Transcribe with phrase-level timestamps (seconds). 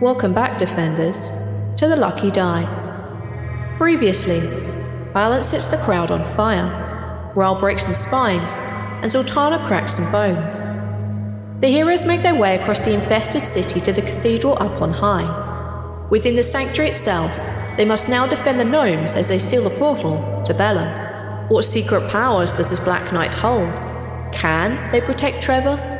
[0.00, 1.32] Welcome back, defenders,
[1.76, 3.74] to the Lucky Die.
[3.78, 4.38] Previously,
[5.12, 8.60] Balance sets the crowd on fire, Rhal breaks some spines,
[9.02, 10.60] and Zaltanna cracks some bones.
[11.60, 16.06] The heroes make their way across the infested city to the cathedral up on high.
[16.10, 17.36] Within the sanctuary itself,
[17.76, 21.48] they must now defend the gnomes as they seal the portal to Bellum.
[21.48, 23.68] What secret powers does this Black Knight hold?
[24.32, 25.97] Can they protect Trevor?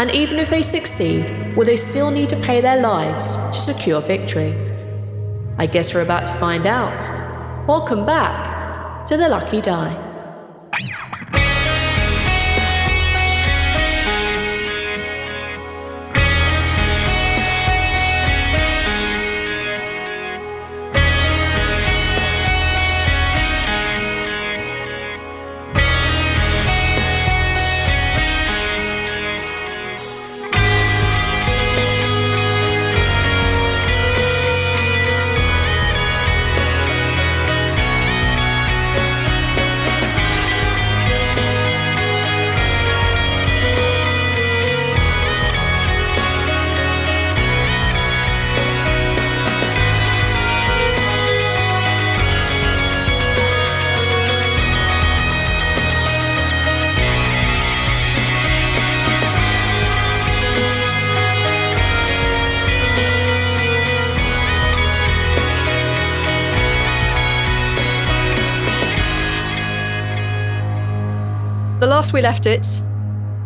[0.00, 4.00] And even if they succeed, will they still need to pay their lives to secure
[4.00, 4.54] victory?
[5.58, 7.06] I guess we're about to find out.
[7.68, 10.09] Welcome back to the Lucky Die.
[72.20, 72.66] We left it,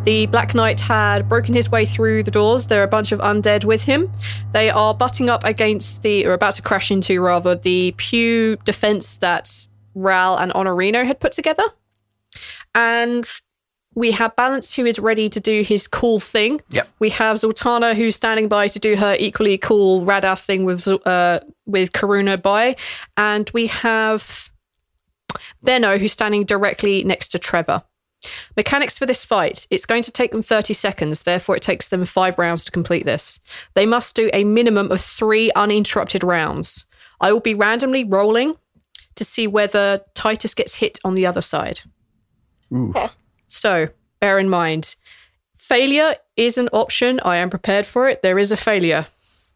[0.03, 2.67] the Black Knight had broken his way through the doors.
[2.67, 4.11] There are a bunch of undead with him.
[4.51, 9.19] They are butting up against the, or about to crash into rather, the pew defense
[9.19, 9.49] that
[9.93, 11.63] Rhal and Honorino had put together.
[12.73, 13.25] And
[13.93, 16.59] we have Balance, who is ready to do his cool thing.
[16.71, 16.89] Yep.
[16.99, 21.39] We have Zaltanna, who's standing by to do her equally cool radass thing with uh,
[21.65, 22.75] with Karuna by,
[23.15, 24.49] and we have
[25.63, 27.83] Benno, who's standing directly next to Trevor.
[28.55, 32.05] Mechanics for this fight it's going to take them 30 seconds, therefore, it takes them
[32.05, 33.39] five rounds to complete this.
[33.73, 36.85] They must do a minimum of three uninterrupted rounds.
[37.21, 38.55] I will be randomly rolling
[39.15, 41.81] to see whether Titus gets hit on the other side.
[42.73, 42.93] Ooh.
[43.47, 44.95] So, bear in mind,
[45.55, 47.19] failure is an option.
[47.23, 48.21] I am prepared for it.
[48.21, 49.07] There is a failure.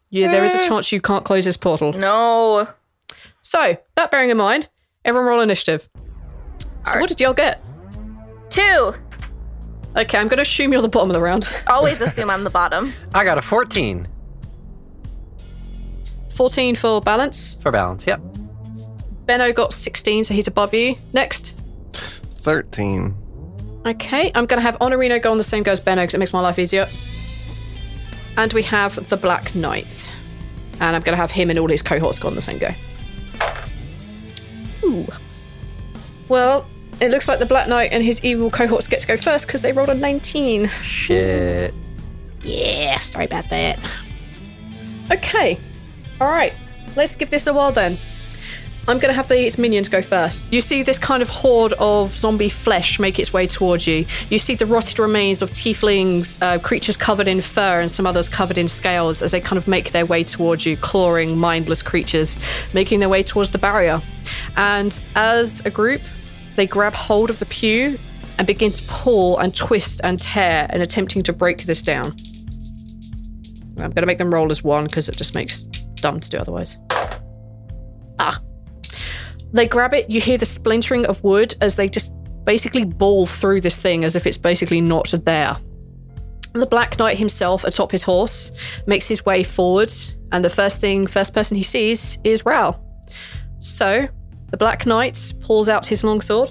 [0.08, 0.68] Yeah, there is a eh.
[0.68, 1.92] chance you can't close this portal.
[1.92, 2.68] No.
[3.42, 4.68] So, that bearing in mind,
[5.04, 5.88] everyone roll initiative.
[6.86, 7.60] So, what did y'all get?
[8.50, 8.94] Two.
[9.96, 11.48] Okay, I'm going to assume you're the bottom of the round.
[11.68, 12.92] Always assume I'm the bottom.
[13.14, 14.06] I got a 14
[16.30, 17.56] 14 for balance.
[17.62, 18.06] for balance.
[18.06, 18.20] Yep.
[19.26, 20.94] Benno got 16, so he's above you.
[21.12, 21.56] Next.
[21.92, 23.14] 13.
[23.86, 26.18] Okay, I'm going to have Honorino go on the same go as Benno because it
[26.18, 26.86] makes my life easier.
[28.36, 30.10] And we have the Black Knight.
[30.80, 32.70] And I'm going to have him and all his cohorts go on the same go.
[34.82, 35.06] Ooh.
[36.28, 36.66] Well,
[37.00, 39.62] it looks like the Black Knight and his evil cohorts get to go first because
[39.62, 40.68] they rolled a 19.
[40.82, 41.74] Shit.
[42.42, 43.78] Yeah, sorry about that.
[45.10, 45.58] Okay.
[46.20, 46.52] All right.
[46.96, 47.96] Let's give this a whirl then.
[48.88, 50.52] I'm going to have the minions go first.
[50.52, 54.04] You see this kind of horde of zombie flesh make its way towards you.
[54.30, 58.28] You see the rotted remains of tieflings, uh, creatures covered in fur, and some others
[58.28, 62.36] covered in scales as they kind of make their way towards you, clawing, mindless creatures,
[62.74, 64.00] making their way towards the barrier.
[64.56, 66.00] And as a group,
[66.60, 67.98] they grab hold of the pew
[68.36, 72.04] and begin to pull and twist and tear and attempting to break this down.
[73.78, 76.36] I'm going to make them roll as one because it just makes dumb to do
[76.36, 76.76] otherwise.
[78.18, 78.42] Ah.
[79.54, 82.14] They grab it, you hear the splintering of wood as they just
[82.44, 85.56] basically ball through this thing as if it's basically not there.
[86.52, 88.52] The Black Knight himself, atop his horse,
[88.86, 89.90] makes his way forward,
[90.30, 92.84] and the first thing, first person he sees is Rhal.
[93.60, 94.08] So,
[94.50, 96.50] the Black Knight pulls out his longsword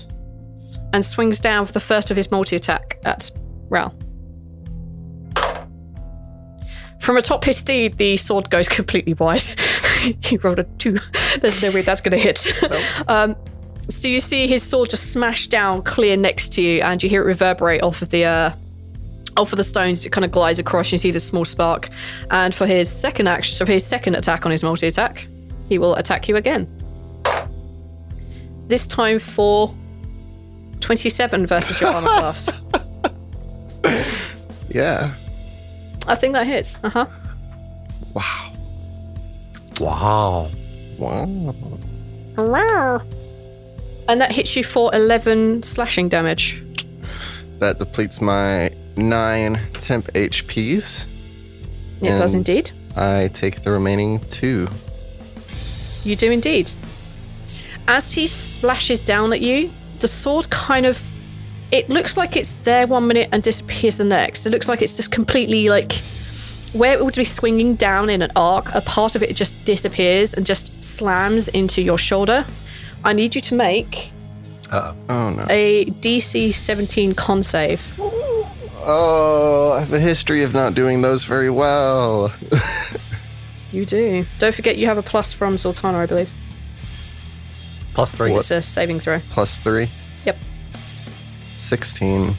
[0.93, 3.31] and swings down for the first of his multi attack at
[3.69, 3.93] Rhal.
[6.99, 9.41] From atop his steed, the sword goes completely wide.
[10.21, 10.97] he rolled a two.
[11.41, 12.45] There's no way that's going to hit.
[13.07, 13.35] um,
[13.89, 17.23] so you see his sword just smash down clear next to you, and you hear
[17.23, 18.51] it reverberate off of the uh,
[19.37, 20.05] off of the stones.
[20.05, 20.91] It kind of glides across.
[20.91, 21.89] You see the small spark.
[22.29, 25.27] And for his second action, for his second attack on his multi attack,
[25.69, 26.67] he will attack you again.
[28.69, 29.73] This time for
[30.79, 32.49] 27 versus your armor class.
[34.69, 35.13] Yeah.
[36.07, 36.77] I think that hits.
[36.83, 37.05] Uh huh.
[38.13, 38.51] Wow.
[39.79, 41.55] Wow.
[42.37, 43.01] Wow.
[44.07, 46.61] And that hits you for 11 slashing damage.
[47.57, 51.07] That depletes my nine temp HPs.
[52.01, 52.69] It does indeed.
[52.95, 54.67] I take the remaining two.
[56.03, 56.69] You do indeed.
[57.89, 61.01] As he splashes down at you, the sword kind of.
[61.71, 64.45] It looks like it's there one minute and disappears the next.
[64.45, 65.93] It looks like it's just completely like.
[66.73, 70.35] Where it would be swinging down in an arc, a part of it just disappears
[70.35, 72.45] and just slams into your shoulder.
[73.03, 74.11] I need you to make
[74.71, 75.47] Oh no.
[75.49, 77.81] a DC 17 con save.
[77.97, 82.31] Oh, I have a history of not doing those very well.
[83.71, 84.25] You do.
[84.39, 86.33] Don't forget you have a plus from Zaltanna, I believe.
[87.93, 88.33] Plus three.
[88.33, 89.19] It's a saving throw.
[89.31, 89.89] Plus three.
[90.25, 90.37] Yep.
[91.55, 92.33] 16.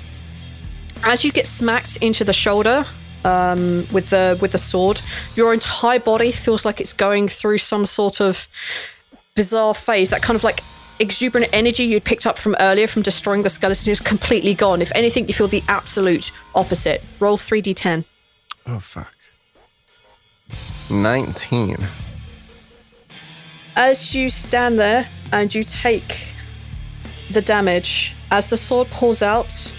[1.05, 2.85] as you get smacked into the shoulder
[3.25, 5.01] um, with the with the sword,
[5.37, 8.49] your entire body feels like it's going through some sort of
[9.37, 10.11] bizarre phase.
[10.11, 10.61] That kind of like
[10.99, 14.81] exuberant energy you'd picked up from earlier from destroying the skeleton is completely gone.
[14.83, 17.03] If anything, you feel the absolute opposite.
[17.19, 18.07] Roll three d10.
[18.69, 19.13] Oh, fuck.
[20.91, 21.77] 19.
[23.77, 26.27] As you stand there and you take
[27.31, 29.75] the damage, as the sword pulls out,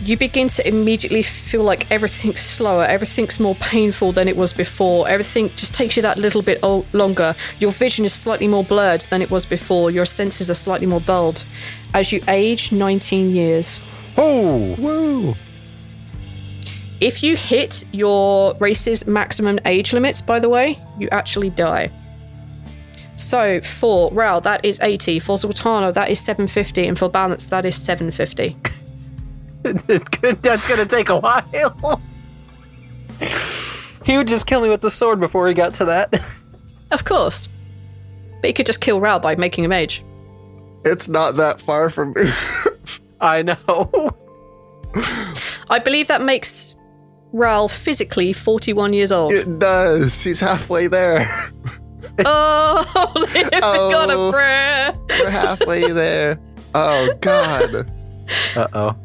[0.00, 5.08] you begin to immediately feel like everything's slower, everything's more painful than it was before.
[5.08, 7.36] Everything just takes you that little bit longer.
[7.60, 9.90] Your vision is slightly more blurred than it was before.
[9.90, 11.44] Your senses are slightly more dulled.
[11.94, 13.80] As you age 19 years.
[14.16, 14.74] Oh.
[14.78, 15.34] Woo!
[17.00, 21.90] If you hit your race's maximum age limits, by the way, you actually die.
[23.22, 25.20] So for Rhal, that is 80.
[25.20, 26.86] For Zaltanna, that is 750.
[26.86, 28.56] And for Balance, that is 750.
[30.42, 32.00] That's gonna take a while.
[34.04, 36.14] he would just kill me with the sword before he got to that.
[36.90, 37.48] Of course.
[38.42, 40.02] But he could just kill Rhal by making him age.
[40.84, 42.24] It's not that far from me.
[43.18, 44.10] I know.
[45.70, 46.76] I believe that makes
[47.32, 49.32] Rhal physically 41 years old.
[49.32, 50.20] it does.
[50.20, 51.26] He's halfway there.
[52.26, 54.28] oh, live got Oh.
[54.28, 54.94] a prayer.
[55.20, 56.38] We're halfway there.
[56.74, 57.86] Oh, God.
[58.56, 58.96] Uh oh.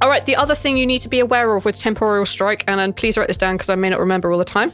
[0.00, 2.80] All right, the other thing you need to be aware of with temporal strike, and,
[2.80, 4.72] and please write this down because I may not remember all the time.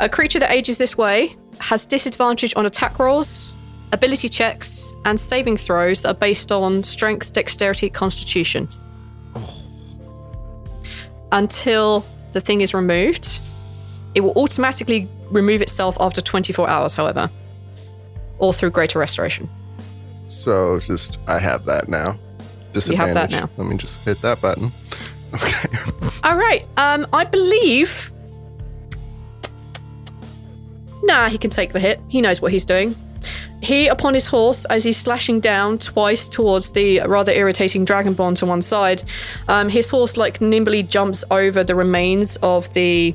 [0.00, 3.52] A creature that ages this way has disadvantage on attack rolls,
[3.92, 8.68] ability checks, and saving throws that are based on strength, dexterity, constitution.
[11.32, 12.00] Until
[12.32, 13.28] the thing is removed.
[14.14, 17.28] It will automatically remove itself after 24 hours, however,
[18.38, 19.48] or through greater restoration.
[20.28, 22.16] So just, I have that now.
[22.74, 23.48] You have that now.
[23.56, 24.72] Let me just hit that button.
[25.34, 25.68] Okay.
[26.22, 26.64] All right.
[26.76, 28.12] Um, I believe.
[31.02, 31.98] Nah, he can take the hit.
[32.08, 32.94] He knows what he's doing.
[33.60, 38.46] He, upon his horse, as he's slashing down twice towards the rather irritating dragonborn to
[38.46, 39.02] one side,
[39.48, 43.12] um, his horse like nimbly jumps over the remains of the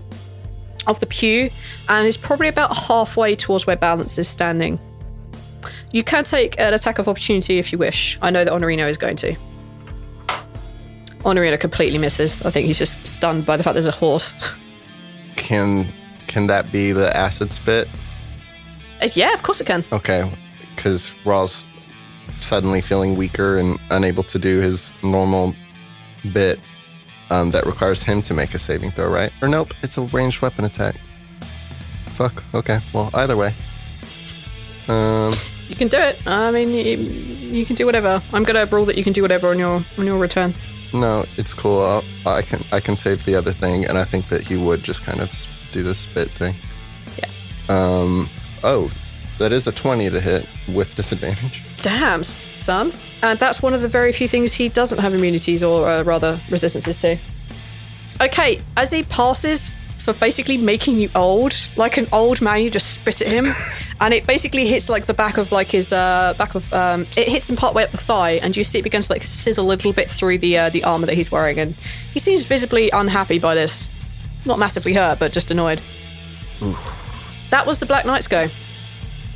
[0.89, 1.49] of the pew
[1.87, 4.79] and is probably about halfway towards where Balance is standing.
[5.91, 8.17] You can take an attack of opportunity if you wish.
[8.21, 9.33] I know that Honorino is going to.
[11.23, 12.45] Honorino completely misses.
[12.45, 14.33] I think he's just stunned by the fact there's a horse.
[15.35, 15.91] Can
[16.27, 17.89] can that be the acid spit?
[19.01, 19.83] Uh, yeah, of course it can.
[19.91, 20.31] Okay,
[20.75, 21.65] because Rhal's
[22.39, 25.55] suddenly feeling weaker and unable to do his normal
[26.33, 26.59] bit
[27.29, 29.31] um, that requires him to make a saving throw, right?
[29.41, 30.95] Or nope, it's a ranged weapon attack.
[32.07, 32.43] Fuck.
[32.53, 32.79] Okay.
[32.93, 33.53] Well, either way.
[34.87, 35.33] Um,
[35.69, 36.21] You can do it.
[36.27, 36.97] I mean, you,
[37.59, 38.21] you can do whatever.
[38.33, 40.53] I'm gonna rule that you can do whatever on your on your return.
[40.93, 41.81] no, it's cool.
[41.81, 44.83] I'll, I can I can save the other thing, and I think that he would
[44.83, 45.29] just kind of
[45.71, 46.55] do the spit thing.
[47.17, 47.29] Yeah.
[47.69, 48.27] Um.
[48.63, 48.89] Oh,
[49.39, 51.63] that is a twenty to hit with disadvantage.
[51.81, 52.91] Damn, son.
[53.23, 56.37] And that's one of the very few things he doesn't have immunities or uh, rather
[56.49, 57.17] resistances to.
[58.21, 62.93] Okay, as he passes for basically making you old, like an old man, you just
[62.93, 63.45] spit at him,
[64.01, 67.27] and it basically hits like the back of like his uh, back of um, it
[67.27, 69.65] hits him part way up the thigh, and you see it begins to like sizzle
[69.65, 71.75] a little bit through the uh, the armor that he's wearing, and
[72.13, 73.95] he seems visibly unhappy by this.
[74.45, 75.81] Not massively hurt, but just annoyed.
[77.49, 78.47] That was the Black Knights go.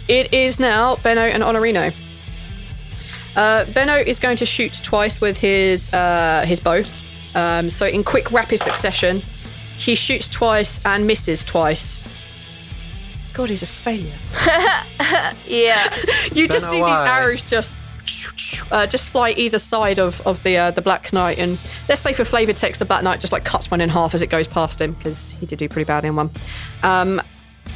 [0.08, 1.94] It is now Benno and Honorino.
[3.36, 6.84] Uh, Benno is going to shoot twice with his uh, his bow.
[7.36, 9.22] Um, so in quick, rapid succession,
[9.78, 12.04] he shoots twice and misses twice.
[13.34, 14.14] God, he's a failure.
[15.48, 15.94] Yeah.
[16.34, 16.90] You just see why?
[16.90, 17.78] these arrows just
[18.72, 22.14] uh, just fly either side of of the uh, the Black Knight, and let's say
[22.14, 24.48] for flavor text, the Black Knight just like cuts one in half as it goes
[24.48, 26.30] past him because he did do pretty badly in one.
[26.82, 27.22] Um,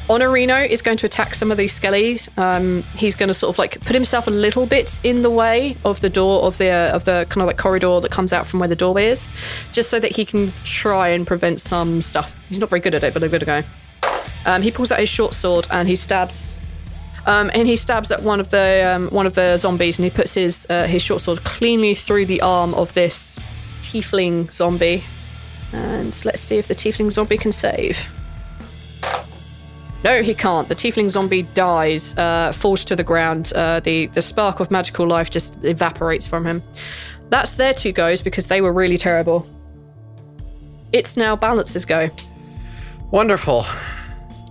[0.08, 2.30] Honorino is going to attack some of these skellies.
[2.38, 5.76] Um, he's going to sort of like put himself a little bit in the way
[5.84, 8.48] of the door of the uh, of the kind of like corridor that comes out
[8.48, 9.30] from where the doorway is,
[9.74, 12.34] just so that he can try and prevent some stuff.
[12.48, 13.64] He's not very good at it, but a good to go.
[14.46, 16.58] Um, he pulls out his short sword and he stabs,
[17.26, 20.10] um, and he stabs at one of the um, one of the zombies, and he
[20.10, 23.38] puts his uh, his short sword cleanly through the arm of this
[23.82, 25.04] tiefling zombie.
[25.74, 28.08] And let's see if the tiefling zombie can save.
[30.08, 30.70] No, he can't.
[30.70, 33.52] The tiefling zombie dies, uh, falls to the ground.
[33.54, 36.64] Uh, the the spark of magical life just evaporates from him.
[37.28, 39.46] That's their two goes because they were really terrible.
[40.94, 42.10] It's now Balance's go.
[43.12, 43.66] Wonderful.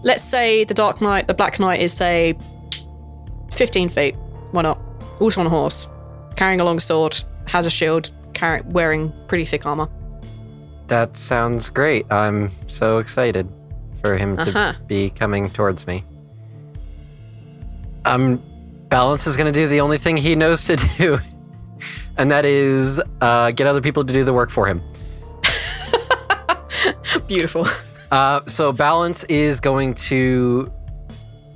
[0.03, 2.37] Let's say the Dark Knight, the Black Knight is say
[3.51, 4.15] 15 feet.
[4.51, 4.79] Why not?
[5.21, 5.89] Also on a horse,
[6.37, 9.89] carrying a long sword, has a shield, carry- wearing pretty thick armor.
[10.89, 12.05] That sounds great.
[12.13, 13.51] I'm so excited
[14.07, 14.73] for him to Uh-huh.
[14.87, 16.05] be coming towards me.
[18.05, 18.41] Um,
[18.89, 21.19] Balance is going to do the only thing he knows to do,
[22.17, 24.81] and that is uh, get other people to do the work for him.
[27.27, 27.67] Beautiful.
[28.11, 30.73] Uh, so Balance is going to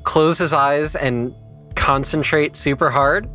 [0.02, 1.35] close his eyes and
[1.76, 3.28] concentrate super hard.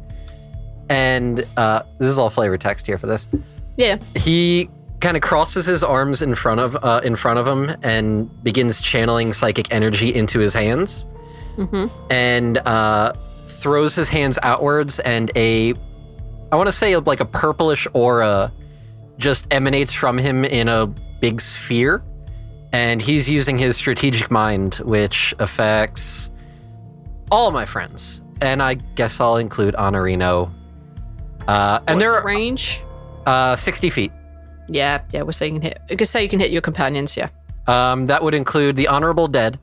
[0.89, 3.27] And uh, this is all flavor text here for this.
[3.77, 3.97] Yeah.
[4.15, 4.69] He
[5.05, 8.81] kind of crosses his arms in front of uh, in front of him and begins
[8.81, 11.05] channeling psychic energy into his hands,
[12.09, 13.13] and uh,
[13.45, 15.75] throws his hands outwards, and a
[16.51, 18.51] I want to say like a purplish aura
[19.19, 20.87] just emanates from him in a
[21.21, 22.03] big sphere,
[22.73, 26.31] and he's using his strategic mind, which affects
[27.31, 30.51] all my friends, and I guess I'll include Honorino.
[31.47, 32.81] Uh, and What's they're the range.
[33.27, 34.11] uh, 60 feet.
[34.67, 35.79] Yeah, yeah, we're saying you can hit.
[35.89, 37.15] You can say you can hit your companions.
[37.15, 37.29] Yeah.
[37.67, 39.59] Um, that would include the honorable dead,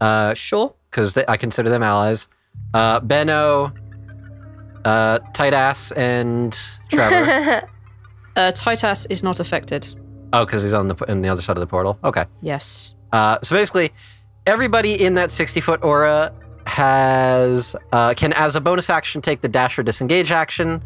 [0.00, 0.74] Uh, Sure.
[0.90, 2.28] Because I consider them allies.
[2.74, 3.72] Uh, Benno,
[4.84, 6.56] uh, Tight Ass, and
[6.90, 7.68] Trevor.
[8.34, 9.86] Uh, Titus is not affected.
[10.32, 11.98] oh, because he's on the on the other side of the portal.
[12.02, 12.24] Okay.
[12.40, 12.94] Yes.
[13.12, 13.90] Uh, so basically,
[14.46, 16.32] everybody in that 60 foot aura
[16.66, 20.82] has uh, can, as a bonus action, take the dash or disengage action,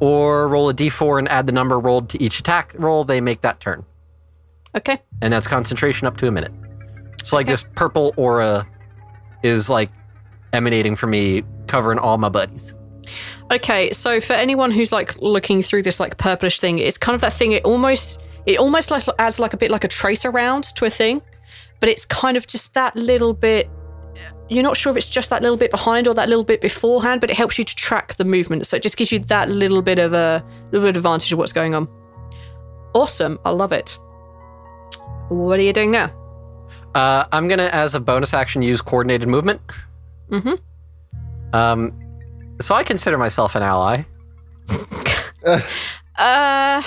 [0.00, 3.04] or roll a d4 and add the number rolled to each attack roll.
[3.04, 3.84] They make that turn.
[4.76, 5.00] Okay.
[5.22, 6.52] and that's concentration up to a minute.
[7.24, 8.68] So like this purple aura
[9.42, 9.90] is like
[10.52, 12.74] emanating from me, covering all my buddies.
[13.50, 17.20] Okay, so for anyone who's like looking through this like purplish thing, it's kind of
[17.22, 17.52] that thing.
[17.52, 20.90] It almost it almost like adds like a bit like a trace around to a
[20.90, 21.22] thing,
[21.80, 23.70] but it's kind of just that little bit.
[24.48, 27.20] You're not sure if it's just that little bit behind or that little bit beforehand,
[27.20, 28.64] but it helps you to track the movement.
[28.66, 31.38] So it just gives you that little bit of a little bit of advantage of
[31.38, 31.88] what's going on.
[32.94, 33.98] Awesome, I love it.
[35.28, 36.10] What are you doing now?
[36.94, 39.60] Uh, I'm gonna, as a bonus action, use coordinated movement.
[40.30, 40.58] Mhm.
[41.52, 41.92] Um,
[42.60, 44.04] so I consider myself an ally.
[46.18, 46.82] Uh,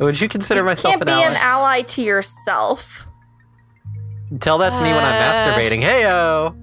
[0.00, 1.24] Would you consider You myself can't an be ally?
[1.30, 3.06] an ally to yourself.
[4.40, 5.80] Tell that to me when I'm Uh, masturbating.
[5.82, 6.54] Heyo.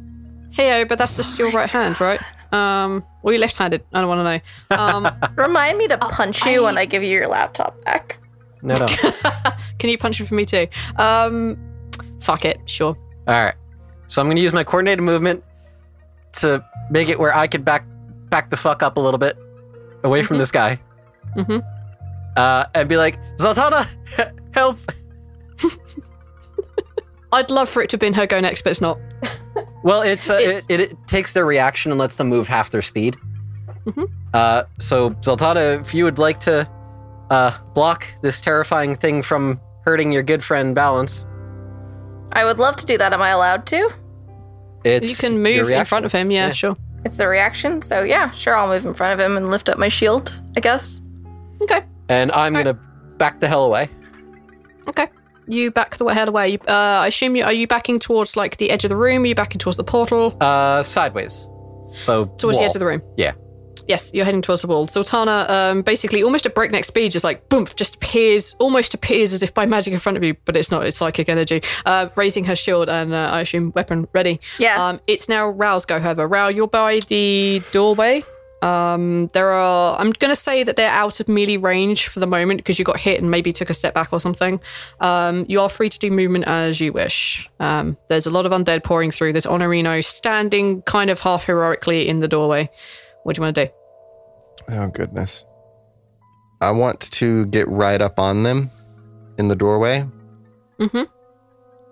[0.51, 2.19] Heyo, but that's just your right hand, right?
[2.51, 3.83] Um, or you're left-handed?
[3.93, 4.77] I don't want to know.
[4.77, 8.19] Um, Remind me to punch you when I give you your laptop back.
[8.61, 8.85] No, no.
[9.79, 10.67] can you punch him for me too?
[10.97, 11.57] Um,
[12.19, 12.59] fuck it.
[12.65, 12.95] Sure.
[13.27, 13.55] All right.
[14.07, 15.43] So I'm going to use my coordinated movement
[16.33, 17.85] to make it where I could back
[18.29, 19.37] back the fuck up a little bit
[20.03, 20.79] away from this guy.
[21.35, 21.59] Mm-hmm.
[22.35, 23.87] Uh, and be like, Zaltanna,
[24.53, 24.77] help!
[27.33, 28.99] I'd love for it to have been her go next, but it's not.
[29.83, 32.69] Well, it's, uh, It's- it, it, it takes their reaction and lets them move half
[32.69, 33.17] their speed.
[34.33, 36.69] Uh, so Zaltanna, if you would like to
[37.31, 41.25] uh, block this terrifying thing from hurting your good friend Balance,
[42.33, 43.11] I would love to do that.
[43.11, 43.89] Am I allowed to?
[44.83, 46.31] it's You can move in front of him.
[46.31, 46.51] Yeah, Yeah.
[46.53, 46.77] sure.
[47.03, 47.81] It's the reaction.
[47.81, 50.39] So yeah, sure, I'll move in front of him and lift up my shield.
[50.55, 51.01] I guess.
[51.61, 51.83] Okay.
[52.07, 52.77] And I'm going to
[53.17, 53.89] back the hell away.
[54.87, 55.07] Okay.
[55.51, 56.49] You back the hell away.
[56.51, 56.71] You, uh,
[57.03, 59.23] I assume you are you backing towards like the edge of the room?
[59.23, 60.37] Are you backing towards the portal?
[60.39, 61.49] Uh, sideways.
[61.91, 63.01] So towards the edge of the room.
[63.17, 63.33] Yeah.
[63.85, 64.87] Yes, you're heading towards the wall.
[64.87, 69.43] Zaltanna, um, basically, almost at breakneck speed, just like boom, just appears, almost appears as
[69.43, 70.85] if by magic in front of you, but it's not.
[70.85, 71.61] It's psychic energy.
[71.85, 74.39] Uh, raising her shield and uh, I assume weapon ready.
[74.57, 74.81] Yeah.
[74.81, 75.99] Um, it's now Rhal's go.
[75.99, 78.23] However, Rhal, you're by the doorway.
[78.61, 79.99] Um, there are.
[79.99, 82.99] I'm gonna say that they're out of melee range for the moment because you got
[82.99, 84.59] hit and maybe took a step back or something.
[84.99, 87.49] Um, you are free to do movement as you wish.
[87.59, 89.33] Um, there's a lot of undead pouring through.
[89.33, 92.69] There's Honorino standing kind of half heroically in the doorway.
[93.23, 93.71] What do you want to do?
[94.69, 95.45] Oh goodness.
[96.61, 98.69] I want to get right up on them
[99.39, 100.05] in the doorway.
[100.79, 101.03] Mm-hmm.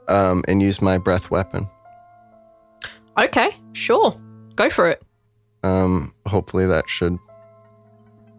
[0.07, 1.67] Um, and use my breath weapon.
[3.17, 4.19] Okay, sure.
[4.55, 5.03] Go for it.
[5.63, 7.17] Um, hopefully that should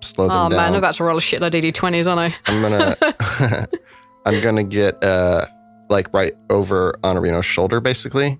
[0.02, 0.56] slow them Oh down.
[0.58, 2.50] man, I'm about to roll a shitload of DD20s, aren't I?
[2.50, 2.96] I'm gonna
[4.26, 5.44] I'm gonna get uh
[5.88, 8.38] like right over Honorino's shoulder basically.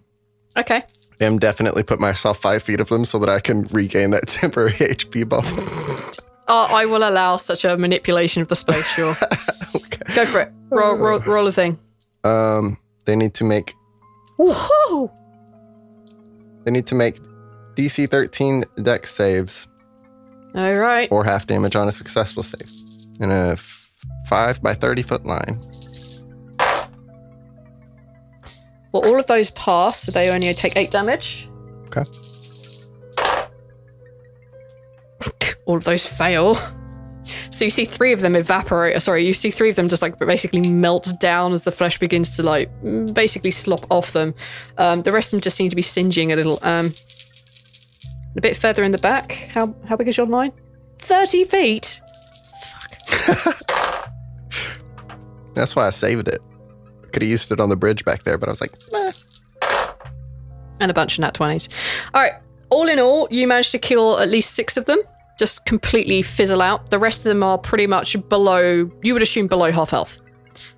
[0.56, 0.82] Okay.
[1.20, 4.72] And definitely put myself five feet of them so that I can regain that temporary
[4.72, 5.49] HP bubble.
[6.49, 9.14] Oh, I will allow such a manipulation of the space, sure.
[9.76, 10.14] okay.
[10.14, 10.52] Go for it.
[10.70, 11.78] Roll, roll, roll a thing.
[12.25, 13.75] Um they need to make
[14.38, 15.10] Woohoo!
[16.64, 17.16] they need to make
[17.80, 19.66] DC 13 Dex saves
[20.54, 21.08] All right.
[21.10, 22.71] or half damage on a successful save
[23.21, 23.90] in a f-
[24.26, 25.58] 5 by 30 foot line.
[28.93, 31.49] Well, all of those pass, so they only take eight damage.
[31.86, 32.02] Okay.
[35.66, 36.56] All of those fail.
[37.50, 38.97] So you see three of them evaporate.
[38.97, 41.99] uh, Sorry, you see three of them just like basically melt down as the flesh
[41.99, 42.69] begins to like
[43.14, 44.34] basically slop off them.
[44.76, 46.58] Um, the rest of them just seem to be singeing a little.
[46.62, 46.90] Um,
[48.36, 49.50] a bit further in the back.
[49.52, 50.52] How how big is your line?
[50.99, 52.00] Thirty feet.
[53.08, 53.56] Fuck.
[55.54, 56.40] That's why I saved it.
[57.12, 59.10] Could have used it on the bridge back there, but I was like, nah.
[60.80, 61.69] and a bunch of nat 20s.
[62.14, 62.34] All right,
[62.71, 65.00] all in all, you managed to kill at least six of them,
[65.38, 66.90] just completely fizzle out.
[66.90, 70.21] The rest of them are pretty much below, you would assume below half health.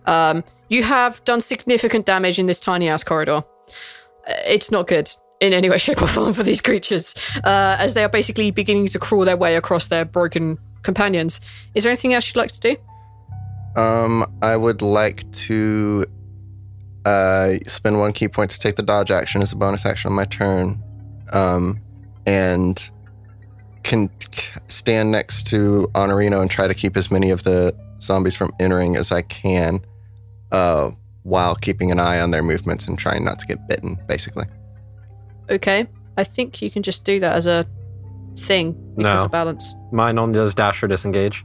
[0.06, 3.44] Um, you have done significant damage in this tiny ass corridor.
[4.26, 5.10] Uh, It's not good
[5.42, 8.86] in any way, shape, or form for these creatures, uh, as they are basically beginning
[8.86, 11.40] to crawl their way across their broken companions.
[11.74, 12.76] Is there anything else you'd like to do?
[13.74, 16.06] Um, I would like to
[17.04, 20.14] uh, spend one ki point to take the dodge action as a bonus action on
[20.14, 20.80] my turn,
[21.32, 21.80] um,
[22.24, 22.90] and
[23.82, 24.08] can
[24.68, 28.94] stand next to Honorino and try to keep as many of the zombies from entering
[28.94, 29.80] as I can,
[30.52, 30.92] uh,
[31.24, 33.98] while keeping an eye on their movements and trying not to get bitten.
[34.06, 34.44] Basically,
[35.52, 35.86] Okay,
[36.16, 37.66] I think you can just do that as a
[38.36, 39.24] thing because No.
[39.26, 39.74] of balance.
[39.92, 41.44] Mine only does dash or disengage.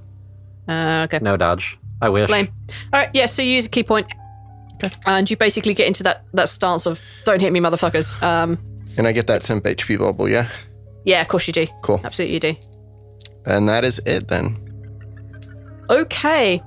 [0.67, 1.19] Uh, okay.
[1.21, 1.77] No dodge.
[2.01, 2.29] I wish.
[2.29, 2.47] Lame.
[2.93, 3.25] All right, yeah.
[3.25, 4.11] So you use a ki point,
[5.05, 8.57] and you basically get into that that stance of "Don't hit me, motherfuckers." Um,
[8.97, 10.29] and I get that temp HP bubble.
[10.29, 10.47] Yeah,
[11.05, 11.67] yeah, of course you do.
[11.81, 11.99] cool.
[12.03, 12.55] Absolutely, you do.
[13.45, 14.57] And that is it then.
[15.89, 16.61] Okay.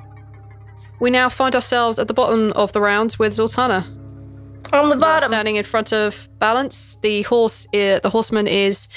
[1.00, 3.84] We now find ourselves at the bottom of the round with Zaltanna
[4.72, 5.30] On the bottom.
[5.30, 6.96] standing in front of Balance.
[7.02, 8.88] The horse, uh, the horseman is.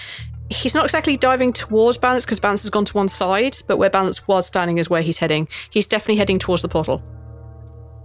[0.49, 3.89] He's not exactly diving towards Balance because Balance has gone to one side, but where
[3.89, 5.47] Balance was standing is where he's heading.
[5.71, 6.99] He's definitely heading towards the portal.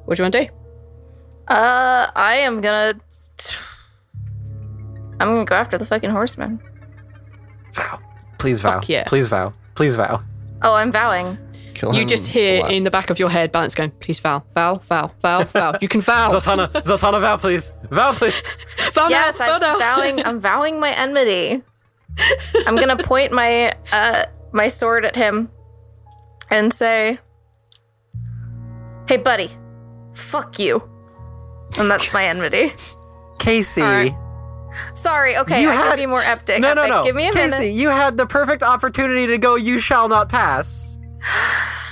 [0.04, 0.50] What do you want to do?
[1.48, 2.94] Uh, I am gonna.
[5.20, 6.60] I'm gonna go after the fucking horseman.
[7.74, 7.98] Vow.
[8.38, 8.74] Please vow.
[8.74, 9.04] Fuck yeah.
[9.04, 9.52] Please vow.
[9.74, 10.22] Please vow.
[10.62, 11.36] Oh, I'm vowing.
[11.78, 12.72] Kill You just hear alive.
[12.72, 15.74] in the back of your head Balance going, please vow, vow, vow, vow, vow.
[15.80, 16.30] You can vow.
[16.32, 17.72] Zaltanna, Zaltanna, vow, please.
[17.90, 18.64] Vow, please.
[18.94, 19.78] vow yes, now, vow I'm now.
[19.78, 20.24] vowing.
[20.24, 21.62] I'm vowing my enmity.
[22.66, 25.50] I'm gonna point my uh my sword at him
[26.50, 27.18] and say,
[29.08, 29.50] "Hey, buddy,
[30.14, 30.82] fuck you,"
[31.78, 32.72] and that's my enmity.
[33.38, 33.82] Casey.
[33.82, 34.14] All right.
[34.94, 35.36] Sorry.
[35.36, 36.60] Okay, You I had- can be more epic.
[36.60, 36.90] No, no, epic.
[36.94, 37.04] no.
[37.04, 37.72] Give me a Casey, minute.
[37.72, 39.54] you had the perfect opportunity to go.
[39.54, 40.97] You shall not pass.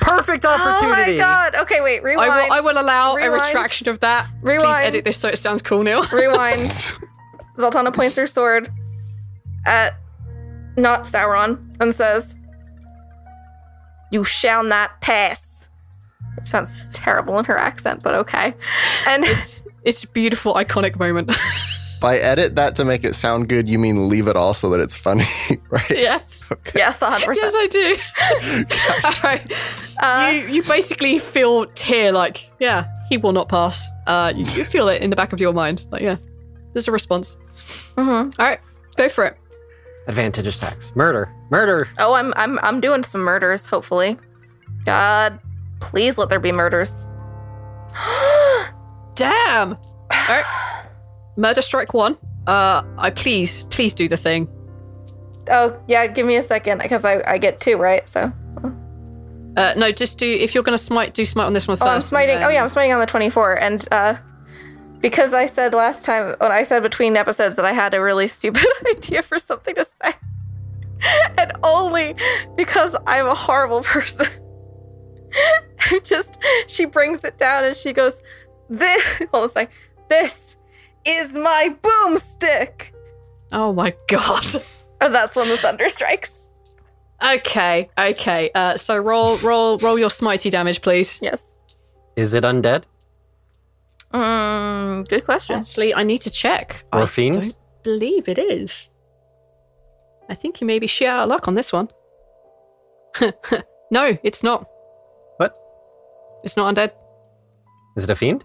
[0.01, 1.13] Perfect opportunity.
[1.17, 1.55] Oh my god.
[1.57, 2.01] Okay, wait.
[2.01, 2.29] I Rewind.
[2.31, 4.27] will, I will allow a retraction of that.
[4.41, 4.43] Rewind.
[4.43, 4.85] Please Rewind.
[4.87, 6.03] edit this so it sounds cool, Neil.
[6.13, 6.71] Rewind.
[7.59, 8.71] Zaltanna points her sword
[9.67, 9.95] at
[10.77, 12.37] not Sauron and says,
[14.11, 15.69] "You shall not pass."
[16.37, 18.55] Which sounds terrible in her accent, but okay.
[19.07, 19.25] And
[19.85, 21.31] It's a beautiful, iconic moment.
[22.01, 24.81] By edit that to make it sound good, you mean leave it all so that
[24.81, 25.25] it's funny,
[25.71, 25.91] right?
[25.91, 26.53] yes.
[26.75, 27.35] yes, 100%.
[27.37, 27.97] Yes, I do.
[29.05, 29.53] All right.
[30.03, 33.87] Uh, you you basically feel tear like, yeah, he will not pass.
[34.07, 35.87] Uh, you, you feel it in the back of your mind.
[35.91, 36.17] Like, yeah,
[36.75, 37.37] there's a response.
[37.97, 38.41] Mm-hmm.
[38.41, 38.61] All right,
[38.97, 39.39] go for it.
[40.07, 40.95] Advantage attacks.
[40.95, 41.33] Murder.
[41.51, 41.89] Murder.
[41.99, 43.67] Oh, I'm I'm I'm doing some murders.
[43.67, 44.19] Hopefully,
[44.85, 45.41] God,
[45.81, 47.07] please let there be murders.
[49.15, 49.73] Damn.
[49.73, 49.79] All
[50.29, 50.76] right.
[51.37, 52.17] Murder strike one.
[52.47, 54.49] Uh, I please, please do the thing.
[55.51, 58.09] Oh yeah, give me a second because I I get two right.
[58.09, 58.33] So
[59.57, 61.89] Uh, no, just do if you're gonna smite, do smite on this one first.
[61.89, 62.43] oh, I'm smiting.
[62.43, 64.17] Oh yeah, I'm smiting on the 24, and uh,
[65.01, 68.29] because I said last time when I said between episodes that I had a really
[68.39, 70.15] stupid idea for something to say,
[71.39, 72.15] and only
[72.57, 74.27] because I'm a horrible person.
[76.05, 78.23] Just she brings it down and she goes,
[78.69, 79.73] "This hold on a sec.
[80.09, 80.56] This
[81.07, 82.93] is my boomstick."
[83.53, 84.47] Oh my god.
[84.99, 86.49] And that's when the thunder strikes.
[87.23, 88.51] okay, okay.
[88.55, 91.19] Uh, so roll, roll, roll your smitey damage, please.
[91.21, 91.55] Yes.
[92.17, 92.85] Is it undead?
[94.15, 95.57] Mm, good question.
[95.61, 96.85] Actually, I need to check.
[96.95, 97.35] Or I fiend?
[97.43, 98.91] don't believe it is.
[100.31, 101.89] I think you may be shit out of luck on this one.
[103.91, 104.67] no, it's not.
[105.37, 105.59] What?
[106.43, 106.93] It's not undead.
[107.99, 108.45] Is it a fiend?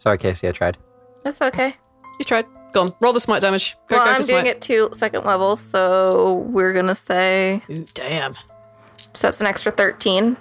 [0.00, 0.48] Sorry, Casey.
[0.48, 0.78] I tried.
[1.24, 1.74] That's okay.
[2.18, 2.46] You tried.
[2.72, 2.94] Go on.
[3.00, 3.76] Roll the smite damage.
[3.88, 4.46] Go, well, go I'm doing smite.
[4.46, 8.34] it to second level, so we're gonna say Ooh, damn.
[9.12, 10.36] so that's an extra 13,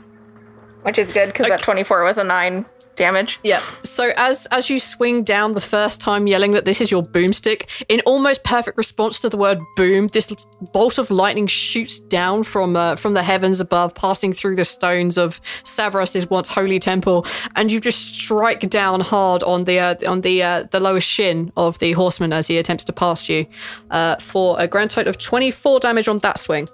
[0.83, 2.65] which is good because that 24 was a nine
[2.99, 3.39] damage.
[3.43, 3.59] Yeah.
[3.83, 7.67] So as as you swing down the first time, yelling that this is your boomstick,
[7.87, 10.31] in almost perfect response to the word boom, this
[10.73, 15.17] bolt of lightning shoots down from uh, from the heavens above, passing through the stones
[15.17, 20.21] of Savros' once holy temple, and you just strike down hard on the uh, on
[20.21, 23.45] the uh, the lower shin of the horseman as he attempts to pass you,
[23.89, 26.67] uh, for a grand total of twenty four damage on that swing.